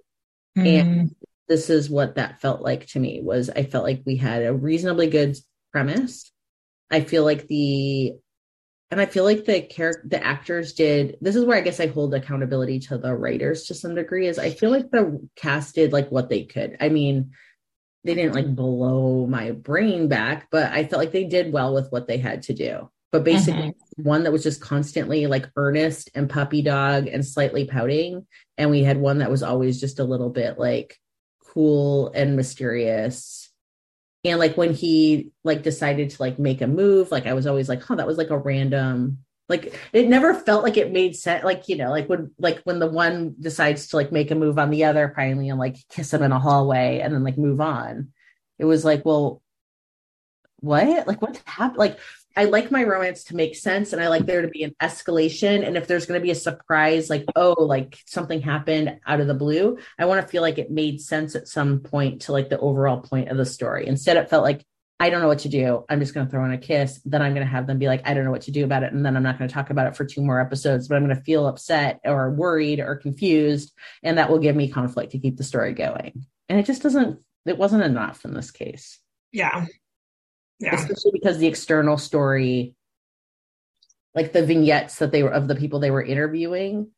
[0.56, 0.80] Mm.
[0.80, 1.16] And
[1.48, 4.54] this is what that felt like to me was I felt like we had a
[4.54, 5.36] reasonably good
[5.72, 6.30] premise.
[6.88, 8.14] I feel like the
[8.90, 11.16] and I feel like the character, the actors did.
[11.20, 14.26] This is where I guess I hold accountability to the writers to some degree.
[14.26, 16.76] Is I feel like the cast did like what they could.
[16.80, 17.30] I mean,
[18.02, 21.90] they didn't like blow my brain back, but I felt like they did well with
[21.90, 22.90] what they had to do.
[23.12, 24.02] But basically, mm-hmm.
[24.02, 28.26] one that was just constantly like earnest and puppy dog and slightly pouting,
[28.58, 30.96] and we had one that was always just a little bit like
[31.52, 33.39] cool and mysterious
[34.24, 37.68] and like when he like decided to like make a move like i was always
[37.68, 39.18] like oh that was like a random
[39.50, 42.78] like it never felt like it made sense like you know like when like when
[42.78, 46.14] the one decides to like make a move on the other finally and like kiss
[46.14, 48.12] him in a hallway and then like move on.
[48.60, 49.42] It was like well
[50.60, 51.06] what?
[51.08, 51.78] Like what's happened?
[51.78, 51.98] Like
[52.40, 55.62] I like my romance to make sense and I like there to be an escalation.
[55.66, 59.26] And if there's going to be a surprise, like, oh, like something happened out of
[59.26, 62.48] the blue, I want to feel like it made sense at some point to like
[62.48, 63.86] the overall point of the story.
[63.86, 64.64] Instead, it felt like,
[64.98, 65.84] I don't know what to do.
[65.90, 67.02] I'm just going to throw in a kiss.
[67.04, 68.84] Then I'm going to have them be like, I don't know what to do about
[68.84, 68.94] it.
[68.94, 71.04] And then I'm not going to talk about it for two more episodes, but I'm
[71.04, 73.74] going to feel upset or worried or confused.
[74.02, 76.24] And that will give me conflict to keep the story going.
[76.48, 78.98] And it just doesn't, it wasn't enough in this case.
[79.30, 79.66] Yeah
[80.60, 80.74] yeah.
[80.74, 82.74] especially because the external story
[84.14, 86.88] like the vignettes that they were of the people they were interviewing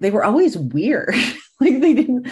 [0.00, 1.14] they were always weird
[1.60, 2.30] like they didn't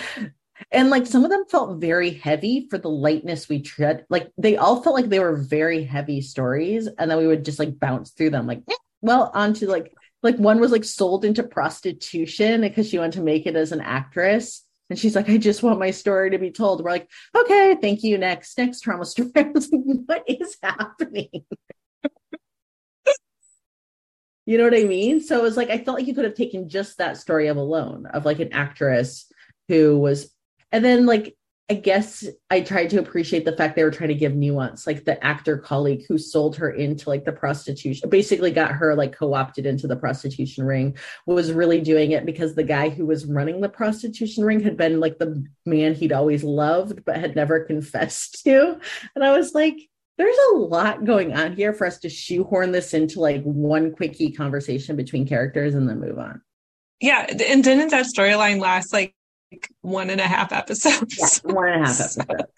[0.71, 4.57] and like some of them felt very heavy for the lightness we tread like they
[4.57, 8.11] all felt like they were very heavy stories and then we would just like bounce
[8.11, 12.89] through them like eh, well onto like like one was like sold into prostitution because
[12.89, 15.91] she wanted to make it as an actress and she's like, I just want my
[15.91, 16.85] story to be told.
[16.85, 18.19] We're like, okay, thank you.
[18.19, 19.31] Next, next trauma story.
[19.37, 21.31] I was like, what is happening?
[24.45, 25.23] you know what I mean?
[25.23, 27.57] So it was like, I felt like you could have taken just that story of
[27.57, 29.33] alone of like an actress
[29.69, 30.31] who was,
[30.71, 31.39] and then like
[31.73, 35.07] I guess I tried to appreciate the fact they were trying to give nuance, like
[35.07, 39.33] the actor colleague who sold her into like the prostitution, basically got her like co
[39.33, 43.63] opted into the prostitution ring, was really doing it because the guy who was running
[43.63, 48.45] the prostitution ring had been like the man he'd always loved, but had never confessed
[48.45, 48.79] to.
[49.15, 49.79] And I was like,
[50.19, 54.31] there's a lot going on here for us to shoehorn this into like one quickie
[54.31, 56.43] conversation between characters and then move on.
[57.01, 57.25] Yeah.
[57.31, 59.15] And didn't that storyline last like
[59.81, 61.43] one and a half episodes.
[61.45, 62.53] Yeah, one and a half episodes.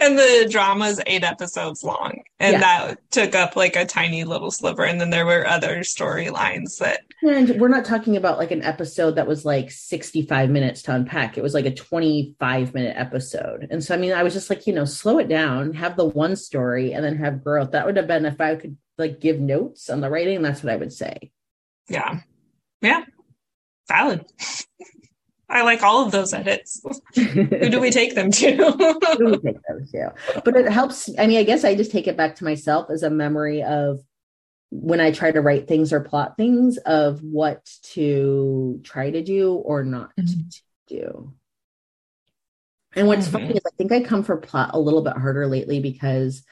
[0.00, 2.22] and the drama is eight episodes long.
[2.40, 2.60] And yeah.
[2.60, 4.84] that took up like a tiny little sliver.
[4.84, 7.02] And then there were other storylines that.
[7.22, 11.38] And we're not talking about like an episode that was like 65 minutes to unpack.
[11.38, 13.68] It was like a 25 minute episode.
[13.70, 16.06] And so, I mean, I was just like, you know, slow it down, have the
[16.06, 17.70] one story and then have growth.
[17.70, 20.42] That would have been if I could like give notes on the writing.
[20.42, 21.30] That's what I would say.
[21.88, 22.20] Yeah.
[22.80, 23.04] Yeah.
[23.88, 24.24] Valid.
[25.52, 26.80] I like all of those edits.
[27.14, 28.56] Who do we take them to?
[29.18, 30.14] Who we take those to?
[30.44, 31.10] But it helps.
[31.18, 34.00] I mean, I guess I just take it back to myself as a memory of
[34.70, 39.52] when I try to write things or plot things of what to try to do
[39.52, 40.48] or not mm-hmm.
[40.48, 41.34] to do.
[42.94, 43.32] And what's mm-hmm.
[43.32, 46.42] funny is I think I come for plot a little bit harder lately because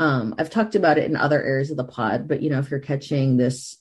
[0.00, 2.70] um, I've talked about it in other areas of the pod, but you know, if
[2.70, 3.76] you're catching this,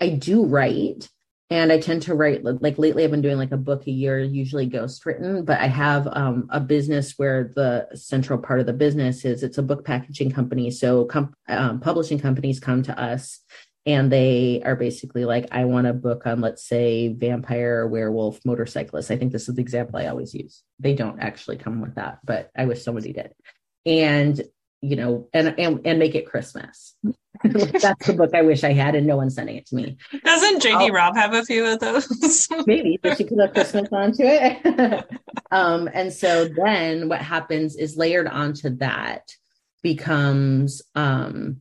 [0.00, 1.08] I do write,
[1.52, 4.18] and i tend to write like lately i've been doing like a book a year
[4.18, 8.72] usually ghost written but i have um, a business where the central part of the
[8.72, 10.70] business is it's a book packaging company.
[10.70, 13.40] So com- um, publishing companies come to us
[13.84, 19.10] and they are basically like i want a book on let's say vampire werewolf motorcyclist.
[19.10, 20.62] I think this is the example i always use.
[20.78, 23.32] They don't actually come with that but i wish somebody did.
[23.84, 24.40] And
[24.82, 26.94] you know, and and, and make it Christmas.
[27.44, 29.96] That's the book I wish I had, and no one's sending it to me.
[30.24, 30.92] Doesn't JD oh.
[30.92, 32.48] Robb have a few of those?
[32.66, 35.04] maybe, but she could have Christmas onto it.
[35.50, 39.22] um, and so then what happens is layered onto that
[39.82, 41.60] becomes um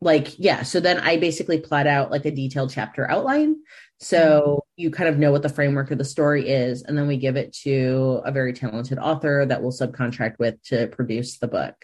[0.00, 3.54] like yeah so then i basically plot out like a detailed chapter outline
[4.00, 4.69] so mm-hmm.
[4.80, 7.36] You kind of know what the framework of the story is and then we give
[7.36, 11.74] it to a very talented author that we'll subcontract with to produce the book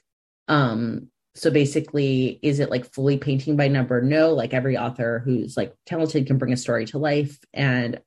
[0.49, 5.57] um so basically is it like fully painting by number no like every author who's
[5.57, 8.01] like talented can bring a story to life and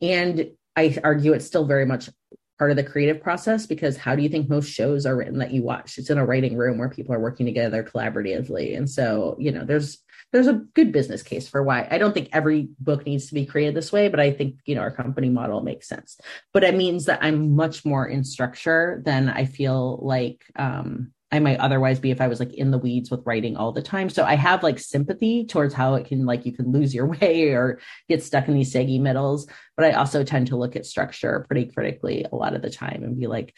[0.00, 2.10] and i argue it's still very much
[2.58, 5.50] part of the creative process because how do you think most shows are written that
[5.50, 5.98] you watch?
[5.98, 8.76] It's in a writing room where people are working together collaboratively.
[8.76, 9.98] And so, you know, there's
[10.32, 13.46] there's a good business case for why I don't think every book needs to be
[13.46, 16.18] created this way, but I think, you know, our company model makes sense.
[16.52, 21.38] But it means that I'm much more in structure than I feel like um I
[21.38, 24.10] might otherwise be if I was like in the weeds with writing all the time.
[24.10, 27.50] So I have like sympathy towards how it can like you can lose your way
[27.52, 29.48] or get stuck in these saggy middles.
[29.76, 33.02] But I also tend to look at structure pretty critically a lot of the time
[33.02, 33.56] and be like,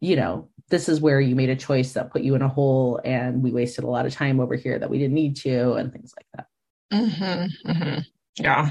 [0.00, 3.00] you know, this is where you made a choice that put you in a hole
[3.04, 5.92] and we wasted a lot of time over here that we didn't need to and
[5.92, 6.46] things like that.
[6.92, 8.00] Mm-hmm, mm-hmm.
[8.36, 8.70] Yeah.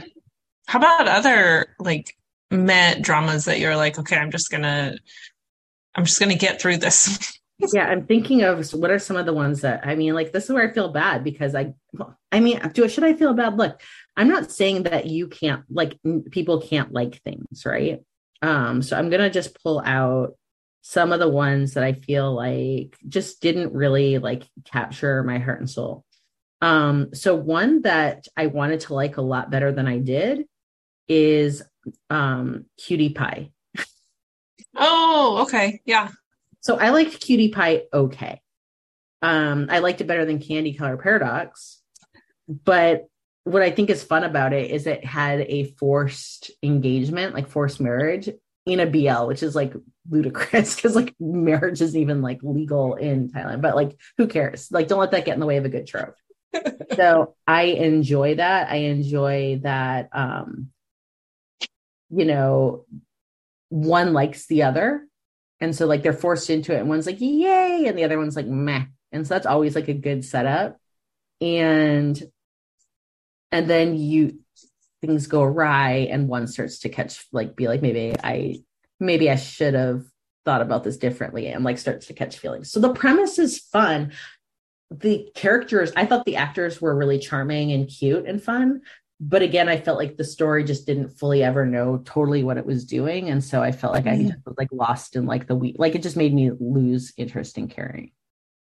[0.68, 2.16] How about other like
[2.52, 4.98] met dramas that you're like, okay, I'm just gonna
[5.96, 7.40] I'm just to get through this.
[7.74, 10.46] yeah, I'm thinking of what are some of the ones that I mean, like this
[10.46, 11.74] is where I feel bad because I,
[12.32, 13.58] I mean, do should I feel bad?
[13.58, 13.82] Look,
[14.16, 16.00] I'm not saying that you can't like
[16.32, 18.02] people can't like things, right?
[18.42, 20.36] Um, so I'm gonna just pull out
[20.82, 25.60] some of the ones that I feel like just didn't really like capture my heart
[25.60, 26.06] and soul.
[26.62, 30.46] Um, so one that I wanted to like a lot better than I did
[31.08, 31.62] is
[32.10, 33.52] um Cutie Pie.
[34.76, 35.82] Oh, okay.
[35.86, 36.10] Yeah.
[36.62, 38.42] So I liked Cutie Pie okay.
[39.22, 41.82] Um, I liked it better than Candy Color Paradox.
[42.48, 43.08] But
[43.44, 47.80] what I think is fun about it is it had a forced engagement, like forced
[47.80, 48.30] marriage
[48.72, 49.74] in a BL, which is like
[50.10, 53.62] ludicrous because like marriage isn't even like legal in Thailand.
[53.62, 54.72] But like, who cares?
[54.72, 56.16] Like, don't let that get in the way of a good trope.
[56.96, 58.70] so I enjoy that.
[58.70, 60.72] I enjoy that um,
[62.10, 62.86] you know,
[63.70, 65.06] one likes the other.
[65.62, 68.36] And so like they're forced into it and one's like, yay, and the other one's
[68.36, 68.86] like meh.
[69.12, 70.78] And so that's always like a good setup.
[71.42, 72.22] And
[73.52, 74.40] and then you
[75.02, 78.62] things go awry and one starts to catch like be like, maybe I
[79.00, 80.04] maybe I should have
[80.46, 82.72] thought about this differently and like starts to catch feelings.
[82.72, 84.12] So the premise is fun.
[84.92, 88.82] The characters, I thought the actors were really charming and cute and fun,
[89.20, 92.66] but again, I felt like the story just didn't fully ever know totally what it
[92.66, 94.32] was doing, and so I felt like mm-hmm.
[94.32, 95.76] I was like lost in like the week.
[95.78, 98.12] Like it just made me lose interest in caring.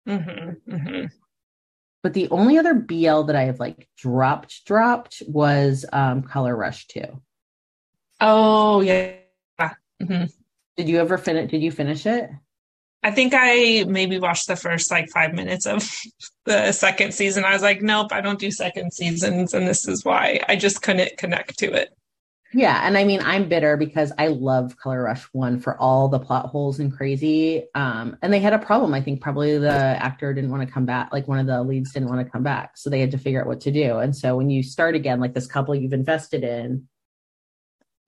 [0.08, 0.74] Mm-hmm.
[0.74, 1.06] Mm-hmm.
[2.06, 6.86] But the only other BL that I have like dropped dropped was um Color Rush
[6.86, 7.20] two.
[8.20, 9.14] Oh yeah.
[9.60, 10.26] Mm-hmm.
[10.76, 11.50] Did you ever finish?
[11.50, 12.30] Did you finish it?
[13.02, 15.90] I think I maybe watched the first like five minutes of
[16.44, 17.44] the second season.
[17.44, 19.52] I was like, nope, I don't do second seasons.
[19.52, 21.92] And this is why I just couldn't connect to it.
[22.56, 22.80] Yeah.
[22.86, 26.46] And I mean, I'm bitter because I love Color Rush 1 for all the plot
[26.46, 27.64] holes and crazy.
[27.74, 28.94] Um, and they had a problem.
[28.94, 31.12] I think probably the actor didn't want to come back.
[31.12, 32.78] Like one of the leads didn't want to come back.
[32.78, 33.98] So they had to figure out what to do.
[33.98, 36.88] And so when you start again, like this couple you've invested in,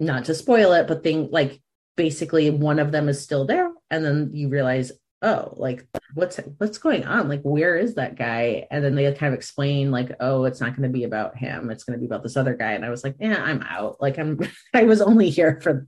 [0.01, 1.61] not to spoil it, but think like
[1.99, 6.79] basically one of them is still there and then you realize oh like what's what's
[6.79, 7.29] going on?
[7.29, 8.67] Like where is that guy?
[8.71, 11.71] And then they kind of explain like oh it's not going to be about him.
[11.71, 12.73] It's going to be about this other guy.
[12.73, 14.01] And i was like yeah i'm out.
[14.01, 14.39] Like i'm
[14.75, 15.87] i was only here for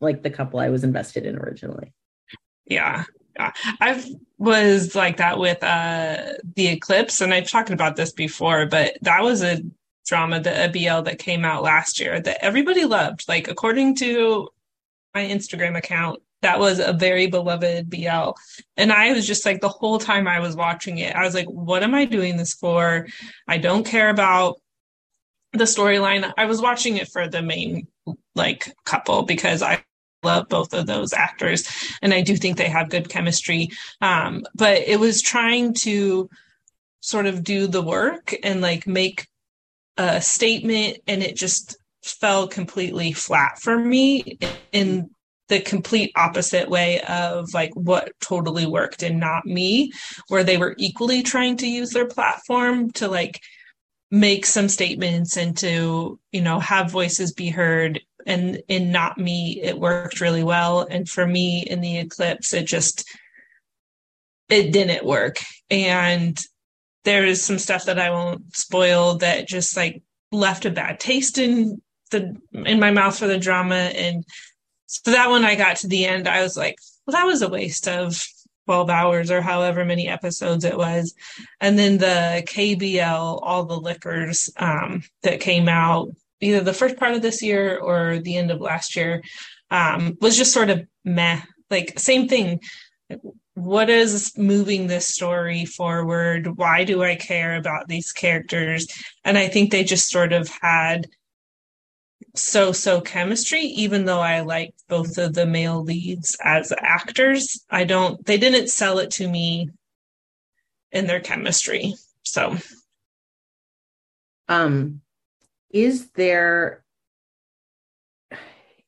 [0.00, 1.92] like the couple i was invested in originally.
[2.66, 3.04] Yeah
[3.80, 8.98] i was like that with uh the eclipse and i've talked about this before but
[9.00, 9.62] that was a
[10.10, 13.24] drama the a bl that came out last year that everybody loved.
[13.28, 14.48] Like according to
[15.14, 16.20] my Instagram account.
[16.42, 18.32] That was a very beloved BL.
[18.76, 21.46] And I was just like, the whole time I was watching it, I was like,
[21.46, 23.06] what am I doing this for?
[23.46, 24.60] I don't care about
[25.52, 26.32] the storyline.
[26.38, 27.88] I was watching it for the main
[28.34, 29.84] like couple because I
[30.22, 31.66] love both of those actors
[32.02, 33.70] and I do think they have good chemistry.
[34.00, 36.28] Um, but it was trying to
[37.00, 39.26] sort of do the work and like make
[39.96, 44.38] a statement and it just fell completely flat for me
[44.72, 45.10] in
[45.50, 49.92] the complete opposite way of like what totally worked and not me
[50.28, 53.40] where they were equally trying to use their platform to like
[54.12, 58.00] make some statements and to you know have voices be heard.
[58.26, 60.86] And in not me it worked really well.
[60.88, 63.04] And for me in the eclipse it just
[64.48, 65.38] it didn't work.
[65.68, 66.40] And
[67.04, 71.38] there is some stuff that i won't spoil that just like left a bad taste
[71.38, 71.80] in
[72.12, 73.74] the in my mouth for the drama.
[73.74, 74.24] And
[74.90, 76.76] so that when I got to the end, I was like,
[77.06, 78.26] well, that was a waste of
[78.66, 81.14] 12 hours or however many episodes it was.
[81.60, 86.10] And then the KBL, all the liquors um, that came out
[86.40, 89.22] either the first part of this year or the end of last year
[89.70, 91.40] um, was just sort of meh.
[91.70, 92.60] Like, same thing.
[93.54, 96.56] What is moving this story forward?
[96.56, 98.88] Why do I care about these characters?
[99.24, 101.06] And I think they just sort of had
[102.34, 107.64] so so chemistry, even though I like both of the male leads as actors.
[107.70, 109.70] I don't, they didn't sell it to me
[110.92, 111.94] in their chemistry.
[112.22, 112.56] So,
[114.48, 115.00] um,
[115.70, 116.84] is there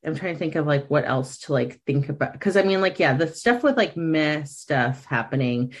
[0.05, 2.81] I'm trying to think of like what else to like think about because I mean
[2.81, 5.73] like yeah the stuff with like meh stuff happening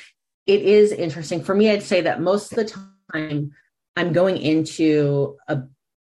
[0.45, 2.73] it is interesting for me I'd say that most of the
[3.13, 3.51] time
[3.95, 5.63] I'm going into a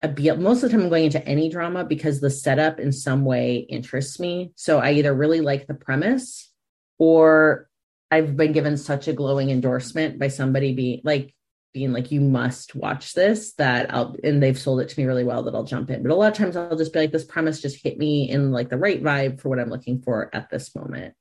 [0.02, 2.92] a BL most of the time I'm going into any drama because the setup in
[2.92, 6.52] some way interests me so I either really like the premise
[6.98, 7.68] or
[8.10, 11.34] I've been given such a glowing endorsement by somebody being like
[11.76, 15.24] being like, you must watch this, that I'll, and they've sold it to me really
[15.24, 16.02] well that I'll jump in.
[16.02, 18.50] But a lot of times I'll just be like, this premise just hit me in
[18.50, 21.12] like the right vibe for what I'm looking for at this moment.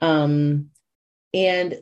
[0.00, 0.70] Um,
[1.32, 1.76] and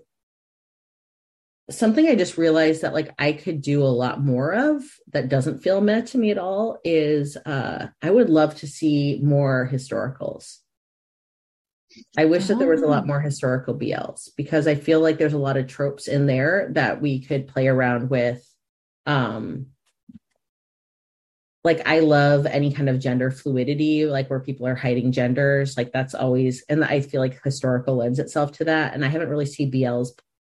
[1.71, 5.61] something I just realized that like I could do a lot more of that doesn't
[5.61, 10.59] feel meh to me at all is uh, I would love to see more historicals.
[12.17, 13.07] I wish that there was a lot oh.
[13.07, 17.01] more historical BLs because I feel like there's a lot of tropes in there that
[17.01, 18.47] we could play around with.
[19.07, 19.67] Um,
[21.63, 25.77] like I love any kind of gender fluidity, like where people are hiding genders.
[25.77, 28.95] Like that's always, and I feel like historical lends itself to that.
[28.95, 30.11] And I haven't really seen BLs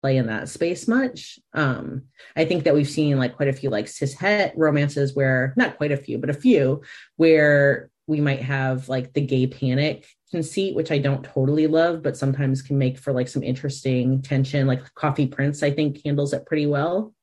[0.03, 1.39] play in that space much.
[1.53, 2.03] Um,
[2.35, 5.77] I think that we've seen like quite a few like cis het romances where not
[5.77, 6.81] quite a few, but a few
[7.15, 12.17] where we might have like the gay panic conceit, which I don't totally love, but
[12.17, 14.67] sometimes can make for like some interesting tension.
[14.67, 17.13] Like Coffee Prince, I think handles it pretty well.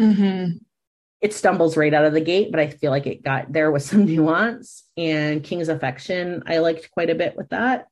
[0.00, 0.56] Mm-hmm.
[1.20, 3.82] It stumbles right out of the gate, but I feel like it got there with
[3.82, 4.84] some nuance.
[4.96, 7.88] And King's Affection, I liked quite a bit with that.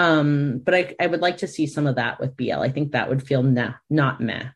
[0.00, 2.62] Um, but I, I would like to see some of that with BL.
[2.62, 4.48] I think that would feel nah, not meh.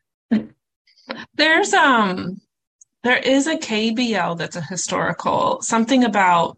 [1.35, 2.41] There's um
[3.03, 6.57] there is a KBL that's a historical something about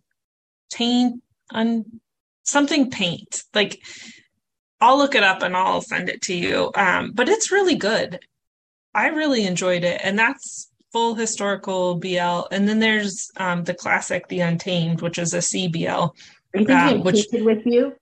[0.69, 1.21] taint
[1.53, 1.99] un
[2.43, 3.43] something paint.
[3.53, 3.81] Like
[4.79, 6.71] I'll look it up and I'll send it to you.
[6.73, 8.19] Um, but it's really good.
[8.95, 9.99] I really enjoyed it.
[10.01, 12.47] And that's full historical BL.
[12.51, 16.09] And then there's um, the classic The Untamed, which is a CBL.
[16.55, 17.95] Are you thinking um, which, with you?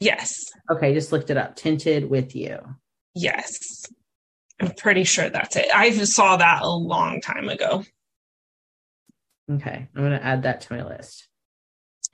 [0.00, 0.50] Yes.
[0.70, 1.56] Okay, just looked it up.
[1.56, 2.58] Tinted with you.
[3.14, 3.86] Yes.
[4.60, 5.66] I'm pretty sure that's it.
[5.74, 7.84] I saw that a long time ago.
[9.50, 11.28] Okay, I'm going to add that to my list.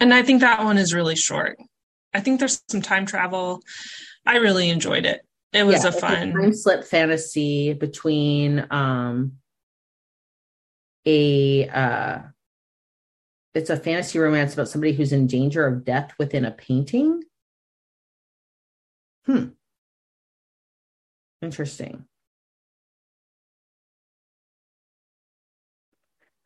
[0.00, 1.58] And I think that one is really short.
[2.12, 3.62] I think there's some time travel.
[4.24, 5.20] I really enjoyed it.
[5.52, 9.32] It was yeah, a fun a time slip fantasy between um
[11.06, 12.18] a uh
[13.54, 17.22] it's a fantasy romance about somebody who's in danger of death within a painting.
[19.26, 19.46] Hmm.
[21.42, 22.06] Interesting.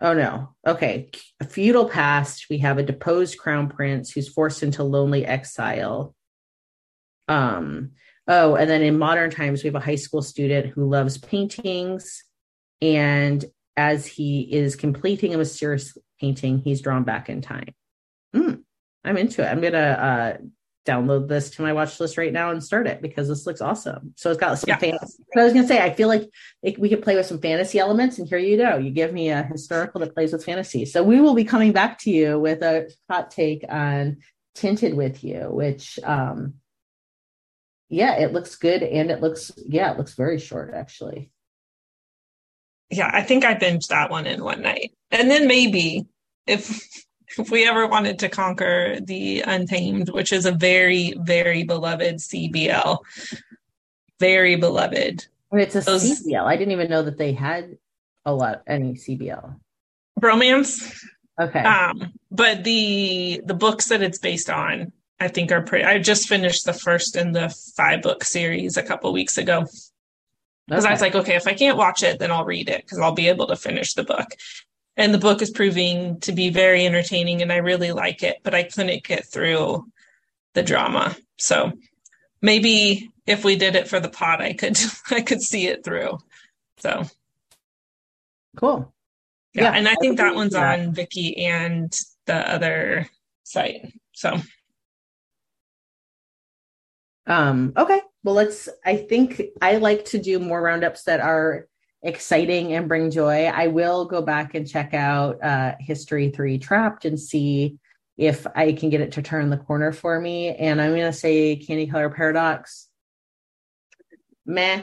[0.01, 0.55] Oh no.
[0.66, 1.11] Okay.
[1.41, 2.47] A feudal past.
[2.49, 6.14] We have a deposed crown prince who's forced into lonely exile.
[7.28, 7.93] Um,
[8.26, 12.24] oh, and then in modern times, we have a high school student who loves paintings.
[12.81, 13.45] And
[13.76, 17.74] as he is completing a mysterious painting, he's drawn back in time.
[18.35, 18.62] Mm,
[19.05, 19.51] I'm into it.
[19.51, 20.37] I'm gonna uh
[20.87, 24.14] download this to my watch list right now and start it because this looks awesome.
[24.16, 24.78] So it's got some yeah.
[24.78, 25.22] fantasy.
[25.37, 26.28] I was gonna say, I feel like
[26.62, 28.78] it, we could play with some fantasy elements, and here you go.
[28.78, 30.87] You give me a historical that plays with fantasy.
[30.87, 34.18] So we will be coming back to you with a hot take on
[34.55, 36.55] Tinted with You, which, um,
[37.89, 41.31] yeah, it looks good, and it looks, yeah, it looks very short actually.
[42.91, 46.07] Yeah, I think I binged that one in one night, and then maybe
[46.47, 46.83] if
[47.39, 52.99] if we ever wanted to conquer the Untamed, which is a very, very beloved CBL,
[54.18, 55.26] very beloved.
[55.53, 56.45] It's a Those, CBL.
[56.45, 57.76] I didn't even know that they had
[58.24, 59.57] a lot any CBL
[60.20, 61.05] romance.
[61.41, 61.61] Okay.
[61.61, 65.85] Um, but the the books that it's based on, I think are pretty.
[65.85, 69.66] I just finished the first in the five book series a couple weeks ago
[70.68, 70.89] because okay.
[70.89, 73.12] I was like, okay, if I can't watch it, then I'll read it because I'll
[73.12, 74.37] be able to finish the book
[74.97, 78.55] and the book is proving to be very entertaining and I really like it, but
[78.55, 79.86] I couldn't get through
[80.55, 81.16] the drama.
[81.38, 81.72] So
[82.43, 84.78] maybe if we did it for the pod, I could
[85.11, 86.18] I could see it through.
[86.78, 87.05] So
[88.57, 88.93] cool.
[89.55, 90.72] Yeah, yeah and I think that one's yeah.
[90.72, 93.09] on Viki and the other
[93.45, 93.93] site.
[94.12, 94.38] So
[97.26, 98.01] um okay.
[98.22, 101.68] Well let's I think I like to do more roundups that are
[102.03, 103.47] exciting and bring joy.
[103.47, 107.79] I will go back and check out uh, History 3 Trapped and see
[108.17, 110.55] if I can get it to turn the corner for me.
[110.55, 112.89] And I'm going to say Candy Color Paradox.
[114.47, 114.83] Meh.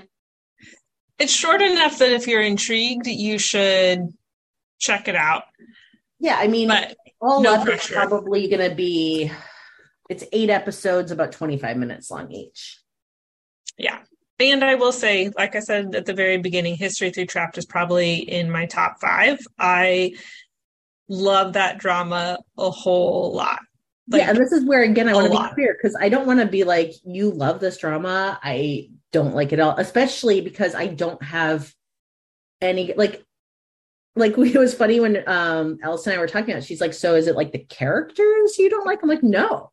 [1.20, 4.13] It's short enough that if you're intrigued, you should
[4.80, 5.43] check it out.
[6.20, 9.32] Yeah, I mean, but all no up is probably going to be.
[10.09, 12.80] It's eight episodes, about twenty-five minutes long each.
[13.78, 13.99] Yeah.
[14.39, 17.65] And I will say, like I said at the very beginning, History 3 Trapped is
[17.65, 19.39] probably in my top five.
[19.57, 20.13] I
[21.09, 23.59] love that drama a whole lot.
[24.09, 25.53] Like, yeah, and this is where again I want to be lot.
[25.53, 28.39] clear because I don't want to be like you love this drama.
[28.41, 31.73] I don't like it all, especially because I don't have
[32.61, 33.23] any like
[34.15, 36.63] like it was funny when um Alice and I were talking about.
[36.63, 36.65] it.
[36.65, 39.03] She's like, so is it like the characters you don't like?
[39.03, 39.71] I'm like, no.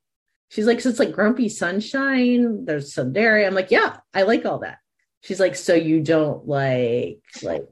[0.48, 2.64] She's like, so it's like Grumpy Sunshine.
[2.64, 3.46] There's tsundere.
[3.46, 4.78] I'm like, yeah, I like all that.
[5.22, 7.66] She's like, so you don't like like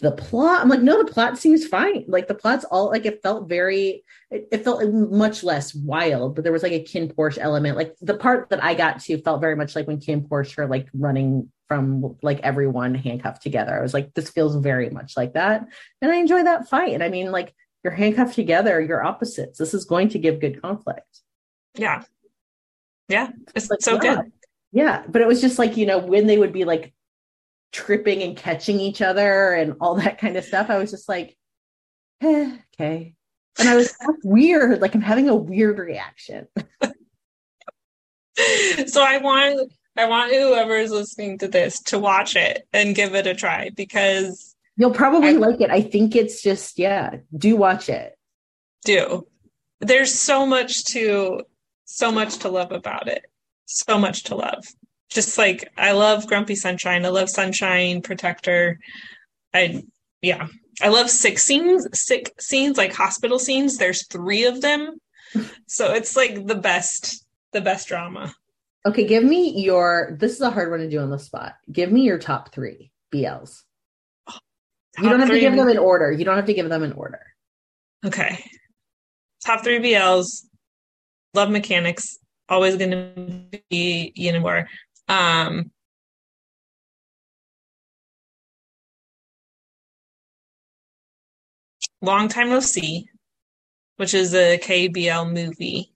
[0.00, 0.60] the plot?
[0.60, 2.04] I'm like, no, the plot seems fine.
[2.08, 6.44] Like the plot's all like it felt very it, it felt much less wild, but
[6.44, 7.76] there was like a KinnPorsche element.
[7.76, 10.88] Like the part that I got to felt very much like when KinnPorsche are like
[10.94, 13.78] running from like everyone handcuffed together.
[13.78, 15.66] I was like, this feels very much like that.
[16.00, 16.94] And I enjoy that fight.
[16.94, 17.54] And I mean, like
[17.84, 19.58] you're handcuffed together, you're opposites.
[19.58, 21.20] This is going to give good conflict.
[21.78, 22.02] Yeah.
[23.08, 23.30] Yeah.
[23.54, 24.16] It's Like, so yeah.
[24.16, 24.32] good.
[24.72, 25.02] Yeah.
[25.08, 26.92] But it was just like, you know, when they would be like
[27.72, 31.36] tripping and catching each other and all that kind of stuff, I was just like,
[32.22, 33.14] eh, okay.
[33.58, 34.80] And I was weird.
[34.80, 36.48] Like I'm having a weird reaction.
[38.86, 43.14] so I want I want whoever is listening to this to watch it and give
[43.14, 45.70] it a try because You'll probably I- like it.
[45.70, 48.16] I think it's just, yeah, do watch it.
[48.84, 49.26] do.
[49.80, 51.42] There's so much to
[51.90, 53.24] so much to love about it.
[53.64, 54.64] So much to love.
[55.08, 57.06] Just like I love Grumpy Sunshine.
[57.06, 58.78] I love Sunshine Protector.
[59.54, 59.82] I
[60.20, 60.48] yeah.
[60.80, 63.78] I love sick scenes, sick scenes like hospital scenes.
[63.78, 64.98] There's 3 of them.
[65.66, 68.32] So it's like the best the best drama.
[68.86, 71.54] Okay, give me your, this is a hard one to do on the spot.
[71.70, 73.62] Give me your top three BLs.
[74.26, 74.38] Oh,
[74.98, 76.10] you don't have to give them in order.
[76.10, 77.20] You don't have to give them in order.
[78.06, 78.42] Okay.
[79.44, 80.47] Top three BLs.
[81.34, 82.18] Love mechanics.
[82.48, 84.68] Always going to be War.
[85.08, 85.70] Um,
[92.00, 93.08] Long Time No See,
[93.96, 95.92] which is a KBL movie,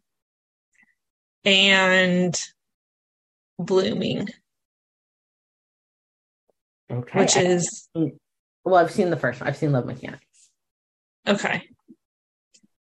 [1.44, 2.38] and
[3.58, 4.28] Blooming,
[6.90, 7.18] Okay.
[7.20, 7.88] which is
[8.64, 9.48] well, I've seen the first one.
[9.48, 10.50] I've seen Love Mechanics.
[11.26, 11.68] Okay.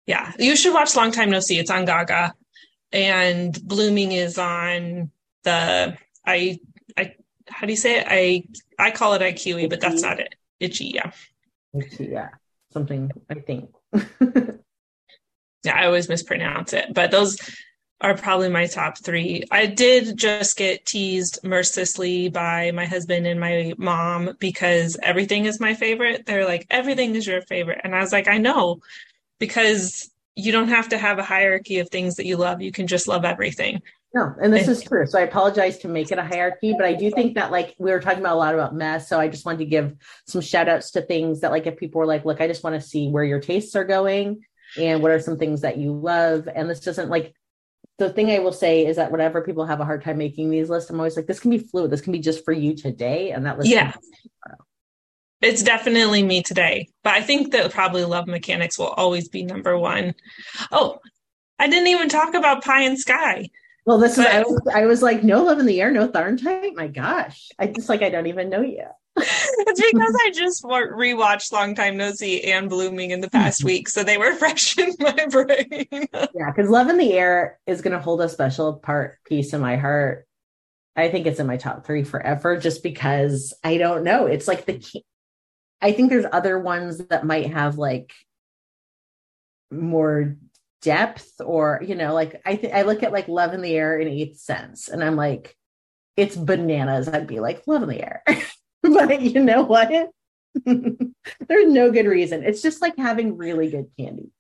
[0.07, 1.59] Yeah, you should watch Long Time No See.
[1.59, 2.35] It's on Gaga,
[2.93, 5.11] and Blooming is on
[5.43, 6.59] the I
[6.97, 7.15] I
[7.49, 8.07] how do you say it?
[8.09, 8.45] I
[8.79, 10.35] I call it IQE, but that's not it.
[10.61, 11.11] Itchy, yeah,
[11.75, 12.29] Itchy, Yeah,
[12.73, 13.71] something I think.
[14.21, 15.75] yeah.
[15.75, 17.39] I always mispronounce it, but those
[18.01, 19.43] are probably my top three.
[19.51, 25.61] I did just get teased mercilessly by my husband and my mom because everything is
[25.61, 26.27] my favorite.
[26.27, 27.81] They're like, everything is your favorite.
[27.83, 28.81] And I was like, I know,
[29.39, 32.61] because you don't have to have a hierarchy of things that you love.
[32.61, 33.81] You can just love everything.
[34.15, 35.07] No, and this is true.
[35.07, 37.91] So I apologize to make it a hierarchy, but I do think that like we
[37.91, 39.09] were talking about a lot about mess.
[39.09, 39.95] So I just wanted to give
[40.27, 42.81] some shout outs to things that like if people were like, look, I just want
[42.81, 44.43] to see where your tastes are going
[44.79, 46.49] and what are some things that you love.
[46.55, 47.35] And this doesn't like
[47.99, 50.69] the thing I will say is that whenever people have a hard time making these
[50.69, 51.91] lists, I'm always like, this can be fluid.
[51.91, 53.31] This can be just for you today.
[53.31, 53.95] And that list Yeah.
[55.41, 55.57] can be tomorrow.
[55.57, 59.79] It's definitely me today, but I think that probably love mechanics will always be number
[59.79, 60.15] one.
[60.73, 60.99] Oh,
[61.59, 63.49] I didn't even talk about Pie and Sky.
[63.87, 66.75] Well, this is I was, I was like, no love in the air, no TharnType.
[66.75, 67.51] My gosh.
[67.59, 68.85] I just like I don't even know you.
[69.69, 73.61] It's because I just wa- rewatched Long Time No See and Blooming in the past
[73.61, 73.67] mm-hmm.
[73.67, 75.87] week, so they were fresh in my brain.
[76.13, 79.61] Yeah, because Love in the Air is going to hold a special part piece in
[79.61, 80.27] my heart.
[80.95, 84.27] I think it's in my top three forever, just because I don't know.
[84.27, 85.05] It's like the key.
[85.81, 88.13] I think there's other ones that might have like
[89.71, 90.37] more
[90.83, 93.99] depth, or you know, like I think I look at like Love in the Air
[93.99, 95.57] in Eighth Sense, and I'm like,
[96.17, 97.09] it's bananas.
[97.09, 98.23] I'd be like Love in the Air,
[98.83, 99.89] but you know what?
[100.65, 102.43] there's no good reason.
[102.43, 104.31] It's just like having really good candy.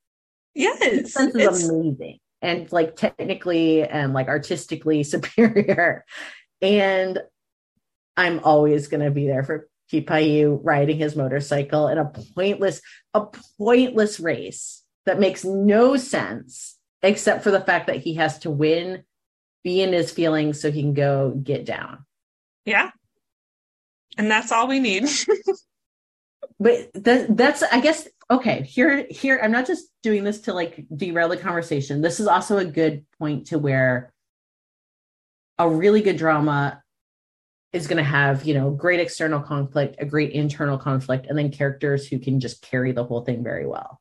[0.55, 6.05] yes, Sense is it's, amazing and like technically and like artistically superior.
[6.62, 7.18] And
[8.16, 12.80] I'm always going to be there for Kipayu riding his motorcycle in a pointless,
[13.14, 13.26] a
[13.59, 19.05] pointless race that makes no sense except for the fact that he has to win,
[19.62, 22.05] be in his feelings so he can go get down.
[22.64, 22.91] yeah,
[24.18, 25.09] and that's all we need.
[26.59, 30.87] but that, that's i guess okay here here i'm not just doing this to like
[30.95, 34.12] derail the conversation this is also a good point to where
[35.59, 36.82] a really good drama
[37.73, 41.51] is going to have you know great external conflict a great internal conflict and then
[41.51, 44.01] characters who can just carry the whole thing very well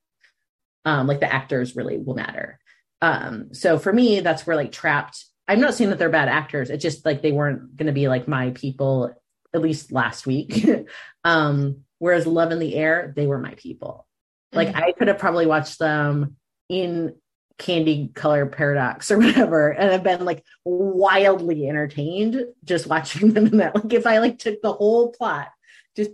[0.85, 2.59] Um, like the actors really will matter.
[3.01, 5.25] Um, so for me, that's where like trapped.
[5.47, 6.69] I'm not saying that they're bad actors.
[6.69, 9.13] It's just like they weren't going to be like my people,
[9.53, 10.67] at least last week.
[11.23, 14.07] um, whereas Love in the Air, they were my people.
[14.53, 14.83] Like mm-hmm.
[14.83, 16.37] I could have probably watched them
[16.69, 17.15] in
[17.57, 23.57] Candy Color Paradox or whatever, and I've been like wildly entertained just watching them in
[23.57, 23.75] that.
[23.75, 25.49] Like if I like took the whole plot,
[25.95, 26.11] just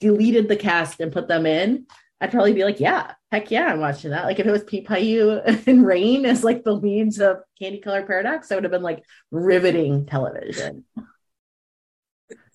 [0.00, 1.86] deleted the cast and put them in,
[2.20, 4.24] I'd probably be like, yeah, heck yeah, I'm watching that.
[4.24, 8.06] Like if it was Pete Payu and Rain as like the leads of Candy Color
[8.06, 10.84] Paradox, I would have been like riveting television.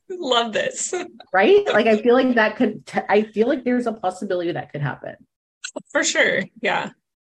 [0.10, 0.94] Love this.
[1.32, 1.66] Right?
[1.68, 4.82] Like I feel like that could t- I feel like there's a possibility that could
[4.82, 5.16] happen.
[5.92, 6.44] For sure.
[6.62, 6.90] Yeah.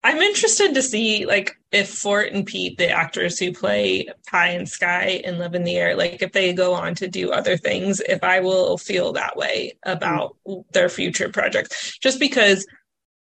[0.04, 4.68] I'm interested to see like if Fort and Peat, the actors who play Pie and
[4.68, 8.00] Sky and Love in the Air, like if they go on to do other things,
[8.00, 10.36] if I will feel that way about
[10.72, 11.96] their future projects.
[11.98, 12.66] Just because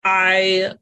[0.02, 0.72] I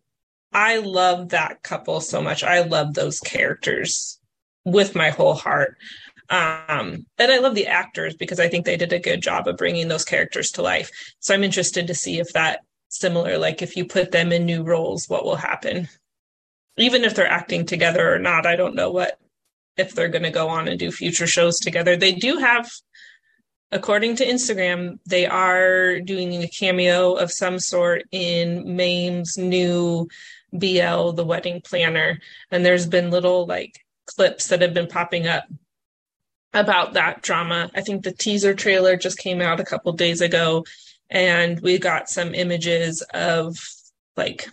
[0.55, 2.43] I love that couple so much.
[2.43, 4.19] I love those characters
[4.65, 5.77] with my whole heart.
[6.31, 9.59] Um, and I love the actors because I think they did a good job of
[9.59, 10.91] bringing those characters to life.
[11.19, 12.61] So I'm interested to see if that
[12.91, 15.89] similar like if you put them in new roles what will happen?
[16.77, 19.19] Even if they're acting together or not i don't know what
[19.77, 21.97] if they're going to go on and do future shows together.
[21.97, 22.71] They do have
[23.73, 30.09] according to instagram they are doing a cameo of some sort in mame's new
[30.53, 32.21] bl the wedding planner.
[32.51, 35.45] And there's been little like clips that have been popping up
[36.53, 37.71] about that drama.
[37.75, 40.65] I think the teaser trailer just came out a couple days ago
[41.11, 43.59] and we got some images of
[44.17, 44.49] like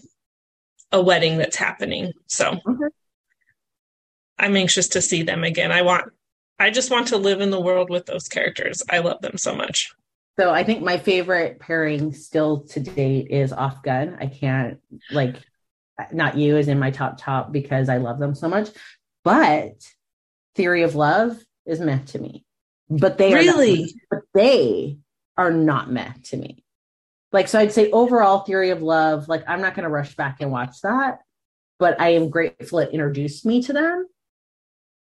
[0.92, 2.14] a wedding that's happening.
[2.28, 2.84] So mm-hmm.
[4.40, 5.72] I'm anxious to see them again.
[5.72, 6.12] I want
[6.60, 8.82] I just want to live in the world with those characters.
[8.90, 9.94] I love them so much.
[10.40, 14.18] So I think my favorite pairing still to date is Off Gun.
[14.20, 14.80] I can't
[15.12, 15.36] like
[16.12, 18.70] not you is in my top top because I love them so much.
[19.24, 19.74] But
[20.56, 22.46] Theory of Love is meant to me.
[22.90, 24.98] But they really, not, but they
[25.38, 26.64] are not met to me.
[27.32, 30.38] Like, so I'd say overall theory of love, like, I'm not going to rush back
[30.40, 31.20] and watch that,
[31.78, 34.08] but I am grateful it introduced me to them.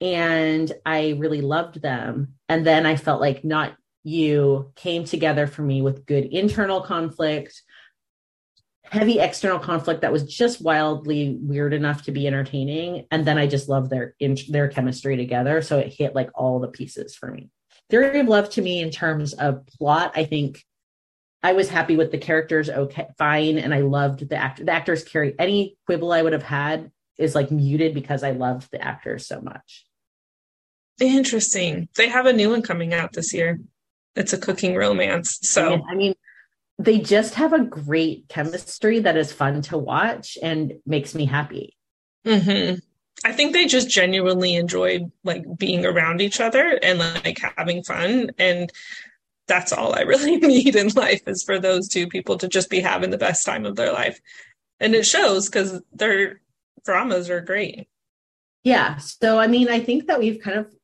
[0.01, 2.34] And I really loved them.
[2.49, 7.62] And then I felt like Not You came together for me with good internal conflict,
[8.84, 13.07] heavy external conflict that was just wildly weird enough to be entertaining.
[13.11, 15.62] And then I just loved their, in, their chemistry together.
[15.62, 17.51] So it hit like all the pieces for me.
[17.91, 20.64] Theory of Love to me, in terms of plot, I think
[21.43, 24.64] I was happy with the characters, okay, fine, and I loved the actor.
[24.64, 28.68] The actors carry any quibble I would have had is like muted because I loved
[28.72, 29.87] the actors so much.
[31.01, 31.89] Interesting.
[31.97, 33.61] They have a new one coming out this year.
[34.14, 35.39] It's a cooking romance.
[35.43, 36.14] So I mean,
[36.78, 41.76] they just have a great chemistry that is fun to watch and makes me happy.
[42.26, 42.76] Mm-hmm.
[43.24, 48.30] I think they just genuinely enjoy like being around each other and like having fun.
[48.38, 48.70] And
[49.48, 52.80] that's all I really need in life is for those two people to just be
[52.80, 54.20] having the best time of their life.
[54.80, 56.40] And it shows because their
[56.84, 57.88] dramas are great.
[58.64, 58.96] Yeah.
[58.96, 60.74] So, I mean, I think that we've kind of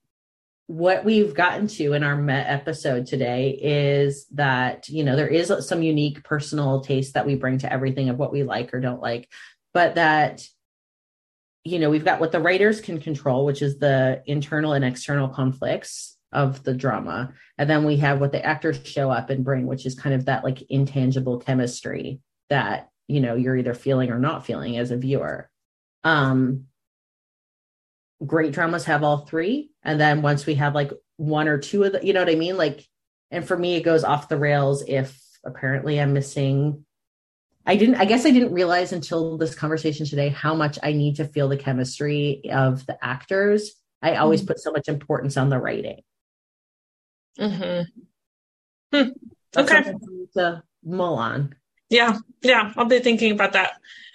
[0.68, 5.52] what we've gotten to in our Met episode today is that, you know, there is
[5.60, 9.02] some unique personal taste that we bring to everything of what we like or don't
[9.02, 9.28] like,
[9.74, 10.42] but that
[11.64, 15.28] you know, we've got what the writers can control, which is the internal and external
[15.28, 17.32] conflicts of the drama.
[17.58, 20.24] And then we have what the actors show up and bring, which is kind of
[20.24, 24.96] that like intangible chemistry that, you know, you're either feeling or not feeling as a
[24.96, 25.50] viewer.
[26.04, 26.66] Um
[28.24, 29.70] great dramas have all three.
[29.82, 32.36] And then once we have like one or two of the, you know what I
[32.36, 32.56] mean?
[32.56, 32.86] Like,
[33.30, 36.84] and for me, it goes off the rails if apparently I'm missing
[37.64, 41.16] I didn't, I guess I didn't realize until this conversation today how much I need
[41.16, 43.72] to feel the chemistry of the actors.
[44.02, 44.48] I always mm-hmm.
[44.48, 46.02] put so much importance on the writing.
[47.38, 47.82] Mm-hmm.
[48.96, 49.10] Hmm.
[49.56, 49.94] Okay.
[50.36, 51.54] To mull on.
[51.88, 52.18] Yeah.
[52.42, 52.72] Yeah.
[52.76, 53.74] I'll be thinking about that.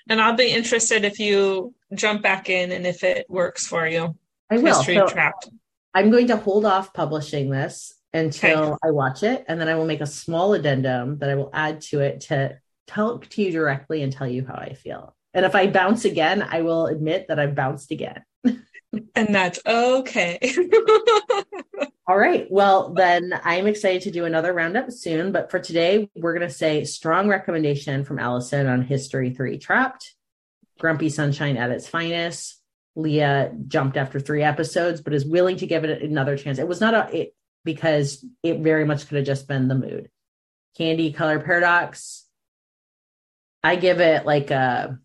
[0.10, 4.16] And I'll be interested if you jump back in and if it works for you.
[4.50, 4.84] I will.
[4.84, 5.50] So trapped.
[5.94, 8.76] I'm going to hold off publishing this until okay.
[8.84, 9.46] I watch it.
[9.48, 12.58] And then I will make a small addendum that I will add to it to
[12.88, 15.16] talk to you directly and tell you how I feel.
[15.34, 18.24] And if I bounce again, I will admit that I've bounced again.
[18.44, 20.40] and that's okay.
[22.08, 22.48] All right.
[22.50, 25.34] Well, then I'm excited to do another roundup soon.
[25.34, 30.14] But for today, we're going to say strong recommendation from Alison on History 3 Trapped,
[30.80, 32.62] Grumpy Sunshine at its finest.
[32.96, 36.58] Lia jumped after three episodes, but is willing to give it another chance.
[36.58, 40.10] It was not a, it, because it very much could have just been the mood.
[40.78, 42.27] Candy Color Paradox,
[43.68, 44.98] I give it like a,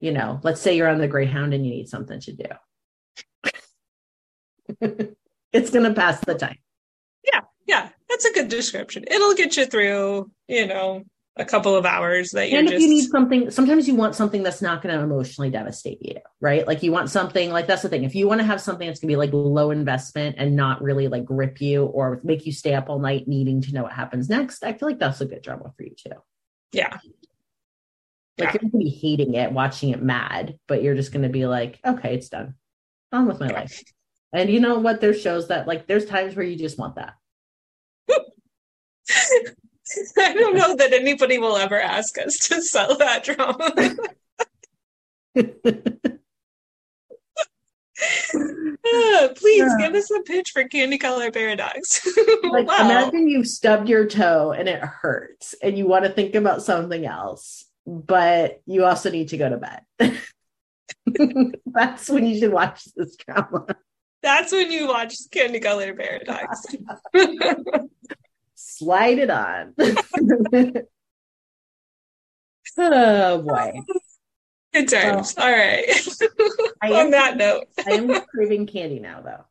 [0.00, 2.44] you know, let's say you're on the Greyhound and you need something to do.
[5.52, 6.58] it's going to pass the time.
[7.24, 7.42] Yeah.
[7.68, 7.88] Yeah.
[8.08, 9.04] That's a good description.
[9.08, 11.04] It'll get you through, you know,
[11.36, 14.14] a couple of hours that you're and if just you need something sometimes you want
[14.14, 16.66] something that's not going to emotionally devastate you right?
[16.66, 18.02] Like you want something like that's the thing.
[18.02, 20.82] If you want to have something that's going to be like low investment and not
[20.82, 23.92] really like grip you or make you stay up all night needing to know what
[23.92, 26.10] happens next i feel like that's a good drama for you too.
[26.72, 26.90] Yeah.
[26.92, 27.02] like
[28.38, 28.44] Yeah.
[28.44, 31.46] you're going to be hating it watching it mad but you're just going to be
[31.46, 32.54] like okay it's done.
[33.12, 33.82] On with my life.
[34.32, 35.02] And you know what?
[35.02, 37.14] There's shows that like there's times where you just want that
[40.18, 43.72] I don't know that anybody will ever ask us to sell that drama.
[48.84, 49.86] Ah, Please Yeah.
[49.86, 52.04] give us a pitch for Candy Color Paradox.
[52.42, 52.76] like wow.
[52.80, 57.06] imagine you've stubbed your toe and it hurts and you want to think about something
[57.06, 60.16] else but you also need to go to bed
[61.66, 63.66] that's when you should watch this drama
[64.22, 66.64] That's when you watch Candy Color Paradox.
[68.64, 69.74] Slide it on
[72.78, 73.72] oh boy
[74.72, 75.34] Good times.
[75.36, 75.84] All right.
[76.80, 77.64] I On am, that note.
[77.86, 79.44] I am craving candy now though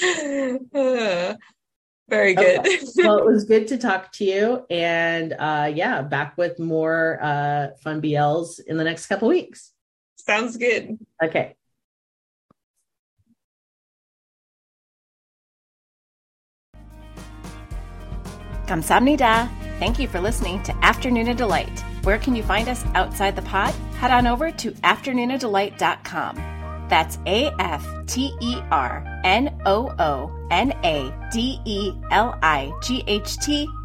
[0.74, 1.34] Uh,
[2.08, 2.60] very good.
[2.60, 2.78] Okay.
[2.98, 7.68] well it was good to talk to you and uh yeah back with more uh
[7.82, 9.72] fun bls in the next couple weeks
[10.16, 10.98] Sounds good.
[11.22, 11.56] okay
[18.66, 19.48] Kamsamnida.
[19.78, 21.84] Thank you for listening to Afternoona Delight.
[22.02, 23.74] Where can you find us outside the pod?
[23.98, 26.36] Head on over to afternoonadelight.com.
[26.88, 32.72] That's A F T E R N O O N A D E L I
[32.82, 33.68] G H T